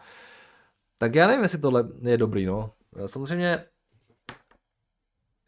[0.99, 2.71] Tak já nevím, jestli tohle je dobrý, no.
[3.07, 3.65] Samozřejmě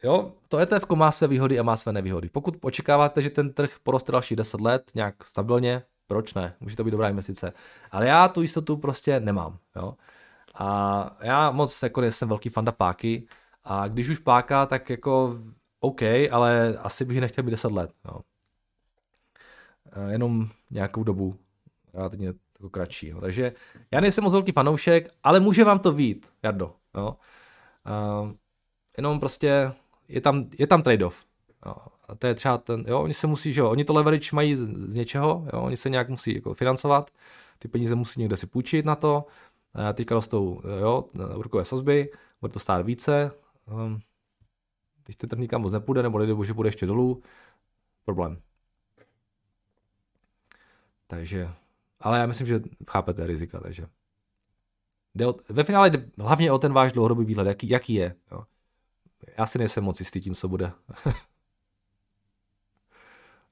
[0.03, 2.29] Jo, to ETF má své výhody a má své nevýhody.
[2.29, 6.55] Pokud očekáváte, že ten trh poroste další 10 let nějak stabilně, proč ne?
[6.59, 7.53] Může to být dobrá investice.
[7.91, 9.57] Ale já tu jistotu prostě nemám.
[9.75, 9.93] Jo?
[10.55, 13.27] A já moc jako nejsem velký fanda páky
[13.63, 15.37] a když už páka, tak jako
[15.79, 17.91] OK, ale asi bych nechtěl být 10 let.
[18.05, 18.19] Jo?
[20.09, 21.35] Jenom nějakou dobu,
[21.93, 23.07] relativně jako kratší.
[23.07, 23.21] Jo?
[23.21, 23.53] Takže
[23.91, 26.73] já nejsem moc velký fanoušek, ale může vám to vít, Jardo.
[26.97, 27.15] Jo?
[28.97, 29.73] Jenom prostě
[30.07, 31.25] je tam, je tam trade-off.
[31.65, 31.75] Jo.
[32.07, 34.55] A to je třeba ten, jo, oni se musí, že jo, oni to leverage mají
[34.55, 37.11] z, z něčeho, jo, oni se nějak musí jako financovat,
[37.59, 39.25] ty peníze musí někde si půjčit na to,
[39.93, 43.31] teďka rostou jo, úrokové sazby, bude to stát více,
[43.65, 43.99] um,
[45.05, 47.21] když ten trh nikam moc nepůjde, nebo nebo že bude ještě dolů,
[48.05, 48.41] problém.
[51.07, 51.49] Takže,
[51.99, 53.85] ale já myslím, že chápete rizika, takže.
[55.15, 58.15] Jde o, ve finále jde hlavně o ten váš dlouhodobý výhled, jaký, jaký je.
[58.31, 58.43] Jo.
[59.37, 60.71] Já si nejsem moc jistý tím, co bude.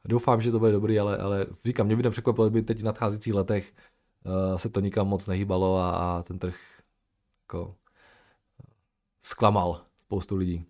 [0.05, 3.33] Doufám, že to bude dobrý, ale, ale říkám, mě by nepřekvapilo, kdyby teď v nadcházejících
[3.33, 3.73] letech
[4.25, 6.55] uh, se to nikam moc nehýbalo a, a ten trh
[7.43, 7.75] jako
[9.21, 10.65] zklamal spoustu lidí.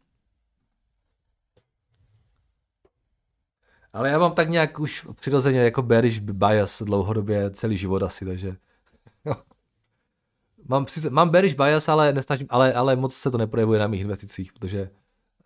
[3.93, 8.55] Ale já mám tak nějak už přirozeně jako bearish bias dlouhodobě celý život asi, takže
[10.67, 14.53] mám, mám bearish bias, ale, nesnažím, ale, ale moc se to neprojevuje na mých investicích,
[14.53, 14.89] protože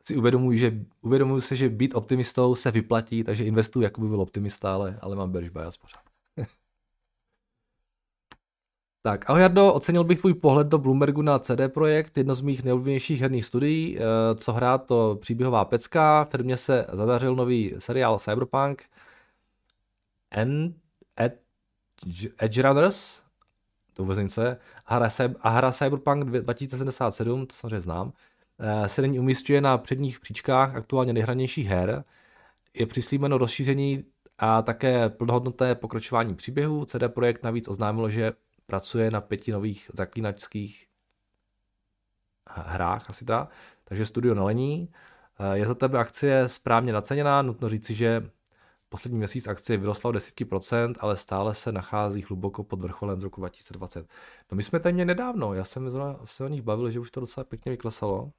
[0.08, 4.22] si uvědomuji, že uvědomuji se, že být optimistou se vyplatí, takže investuji, jako by byl
[4.22, 6.02] optimista, ale, ale mám bearish bias pořád.
[9.02, 12.64] tak, ahoj Jardo, ocenil bych tvůj pohled do Bloombergu na CD Projekt, jedno z mých
[12.64, 13.98] nejoblíbenějších herních studií.
[13.98, 14.02] Eh,
[14.36, 18.86] co hrát, to příběhová pecka, firmě se zadařil nový seriál Cyberpunk,
[21.20, 21.42] Ed,
[22.38, 23.22] Edge Runners,
[23.94, 28.14] to vůbec něco je, a hra, Cyberpunk 2077, to samozřejmě znám,
[28.88, 32.04] se nyní umístuje na předních příčkách aktuálně nejhranějších her.
[32.74, 34.04] Je přislíbeno rozšíření
[34.38, 36.86] a také plnohodnotné pokračování příběhu.
[36.86, 38.34] CD Projekt navíc oznámilo, že
[38.66, 40.88] pracuje na pěti nových zaklínačských
[42.50, 43.48] hrách asi teda,
[43.84, 44.90] takže studio nelení.
[45.40, 48.30] Eh, je za tebe akcie správně naceněná, nutno říci, že
[48.90, 53.24] poslední měsíc akcie vyrostla o desítky procent, ale stále se nachází hluboko pod vrcholem z
[53.24, 54.08] roku 2020.
[54.52, 55.92] No my jsme tady měli nedávno, já jsem
[56.26, 58.32] se o nich bavil, že už to docela pěkně vyklesalo.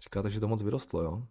[0.00, 1.28] Říkáte, že to moc vyrostlo, jo?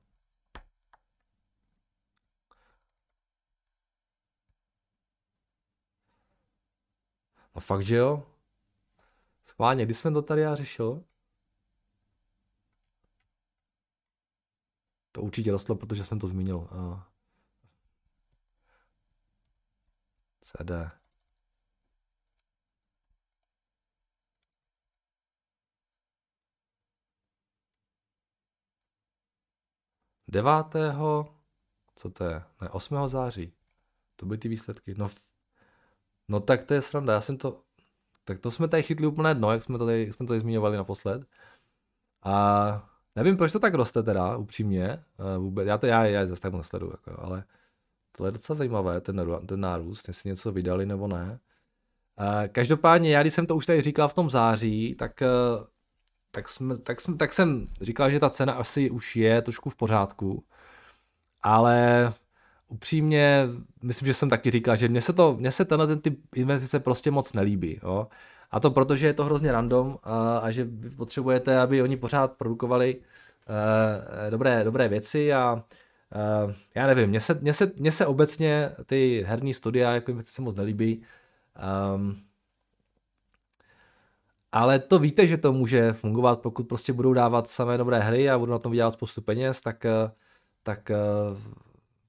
[7.56, 8.24] No fakt, že jo?
[9.44, 11.04] Schválně, kdy jsem to tady já řešil?
[15.12, 16.58] To určitě rostlo, protože jsem to zmínil.
[16.58, 17.00] Uh,
[20.42, 21.05] CD.
[30.36, 31.28] Devátého,
[31.96, 32.42] co to je?
[32.62, 33.08] Ne, 8.
[33.08, 33.54] září.
[34.16, 34.96] To byly ty výsledky.
[34.98, 35.10] No
[36.28, 37.62] No tak to je sranda, já jsem to,
[38.24, 40.40] tak to jsme tady chytli úplně dno, jak jsme to tady, jak jsme to tady
[40.40, 41.26] zmiňovali naposled.
[42.24, 46.42] A nevím, proč to tak roste teda, upřímně, eh, vůbec, já to já, já zase
[46.42, 47.44] tak nesleduju, jako, ale
[48.12, 51.40] tohle je docela zajímavé, ten, ten nárůst, jestli něco vydali nebo ne.
[52.18, 55.28] A každopádně, já když jsem to už tady říkal v tom září, tak, eh,
[56.36, 59.76] tak, jsme, tak, jsme, tak jsem říkal, že ta cena asi už je trošku v
[59.76, 60.44] pořádku,
[61.42, 62.14] ale
[62.68, 63.48] upřímně,
[63.84, 66.80] myslím, že jsem taky říkal, že mně se, to, mně se tenhle ten typ investice
[66.80, 67.80] prostě moc nelíbí.
[67.84, 68.08] Jo?
[68.52, 70.68] A to proto, že je to hrozně random a, a že
[70.98, 77.34] potřebujete, aby oni pořád produkovali uh, dobré, dobré věci a uh, já nevím, mně se,
[77.34, 81.04] mně, se, mně se obecně ty herní studia jako investice moc nelíbí.
[81.96, 82.22] Um,
[84.56, 88.40] ale to víte, že to může fungovat, pokud prostě budou dávat samé dobré hry a
[88.40, 89.86] budou na tom vydělat spoustu peněz, tak,
[90.64, 90.92] tak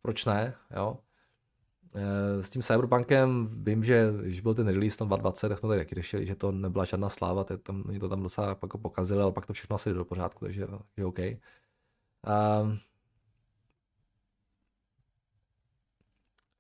[0.03, 0.99] proč ne, jo.
[1.97, 5.81] Eh, s tím Cyberpunkem vím, že když byl ten release tam 2020, tak jsme tady
[5.81, 9.23] taky řešili, že to nebyla žádná sláva, tak tam, mě to tam docela jako pokazili,
[9.23, 10.67] ale pak to všechno asi jde do pořádku, takže
[10.97, 11.19] je OK.
[11.19, 12.79] Um,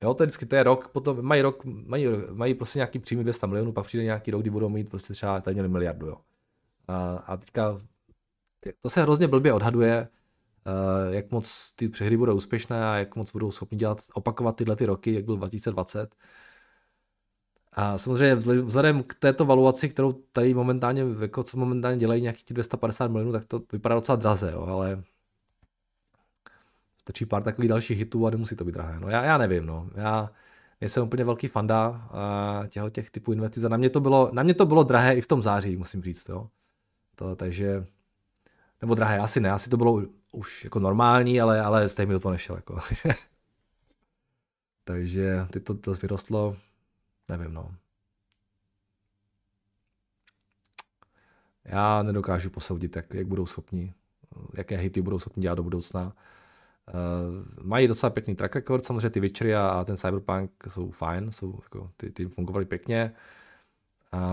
[0.03, 3.23] Jo, to je vždycky, to je rok, potom mají rok, mají, mají prostě nějaký příjmy
[3.23, 6.17] 200 milionů, pak přijde nějaký rok, kdy budou mít prostě třeba tady měli miliardu, jo.
[6.89, 7.81] A, a teďka,
[8.81, 10.09] to se hrozně blbě odhaduje,
[10.67, 14.77] Eh, jak moc ty přehry budou úspěšné a jak moc budou schopni dělat, opakovat tyhle
[14.77, 16.15] ty roky, jak byl 2020.
[17.73, 23.11] A samozřejmě vzhledem k této valuaci, kterou tady momentálně, jako co momentálně dělají nějakých 250
[23.11, 25.03] milionů, tak to vypadá docela draze, jo, ale
[27.07, 29.01] stačí pár takových dalších hitů a nemusí to být drahé.
[29.01, 29.91] No já, já nevím, no.
[29.95, 30.31] Já
[30.81, 32.09] nejsem úplně velký fanda
[32.69, 35.27] těchto těch typů investic na mě to bylo, na mě to bylo drahé i v
[35.27, 36.51] tom září, musím říct, jo.
[37.15, 37.87] To, takže,
[38.81, 40.03] nebo drahé, asi ne, asi to bylo
[40.33, 42.57] už jako normální, ale, ale stejně mi do toho nešel.
[42.57, 42.79] Jako.
[44.85, 46.57] Takže ty to, to vyrostlo,
[47.29, 47.75] nevím, no.
[51.65, 53.95] Já nedokážu posoudit, jak, jak budou schopni,
[54.55, 56.13] jaké hity budou schopni dělat do budoucna.
[56.95, 61.33] Uh, mají docela pěkný track record, samozřejmě ty Witchery a, a ten Cyberpunk jsou fajn,
[61.33, 63.13] jsou, jako, ty, ty fungovaly pěkně.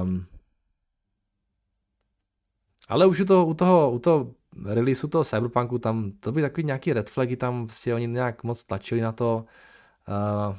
[0.02, 0.26] Um,
[2.88, 4.34] ale už u toho, u toho, u toho
[4.66, 8.64] releaseu toho Cyberpunku, tam to by takový nějaký red flagy, tam prostě oni nějak moc
[8.64, 9.46] tlačili na to.
[10.08, 10.56] Uh,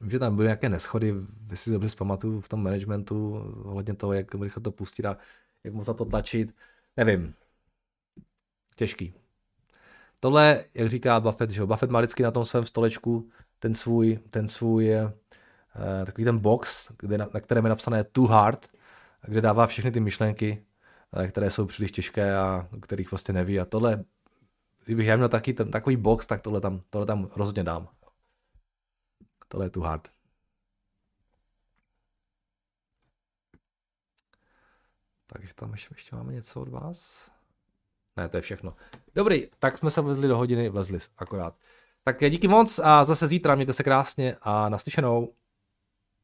[0.00, 1.14] Vím, že tam byly nějaké neschody,
[1.50, 3.34] jestli si dobře zpamatuju v tom managementu,
[3.64, 5.16] ohledně toho, jak rychle to pustit a
[5.64, 6.54] jak moc za to tlačit.
[6.96, 7.34] Nevím.
[8.76, 9.14] Těžký.
[10.20, 14.48] Tohle, jak říká Buffett, že Buffett má vždycky na tom svém stolečku ten svůj, ten
[14.48, 15.10] svůj uh,
[16.06, 18.66] takový ten box, kde, na, na kterém je napsané too hard,
[19.22, 20.64] kde dává všechny ty myšlenky,
[21.16, 23.60] uh, které jsou příliš těžké a kterých prostě neví.
[23.60, 24.04] A tohle,
[24.84, 27.88] kdybych já měl taky ten, takový box, tak tohle tam, tohle tam rozhodně dám.
[29.48, 30.08] Tohle je too hard.
[35.26, 37.30] Tak tam ještě, ještě máme něco od vás.
[38.18, 38.74] Ne, to je všechno.
[39.14, 41.54] Dobrý, tak jsme se vlezli do hodiny, vlezli akorát.
[42.04, 45.32] Tak díky moc a zase zítra mějte se krásně a naslyšenou.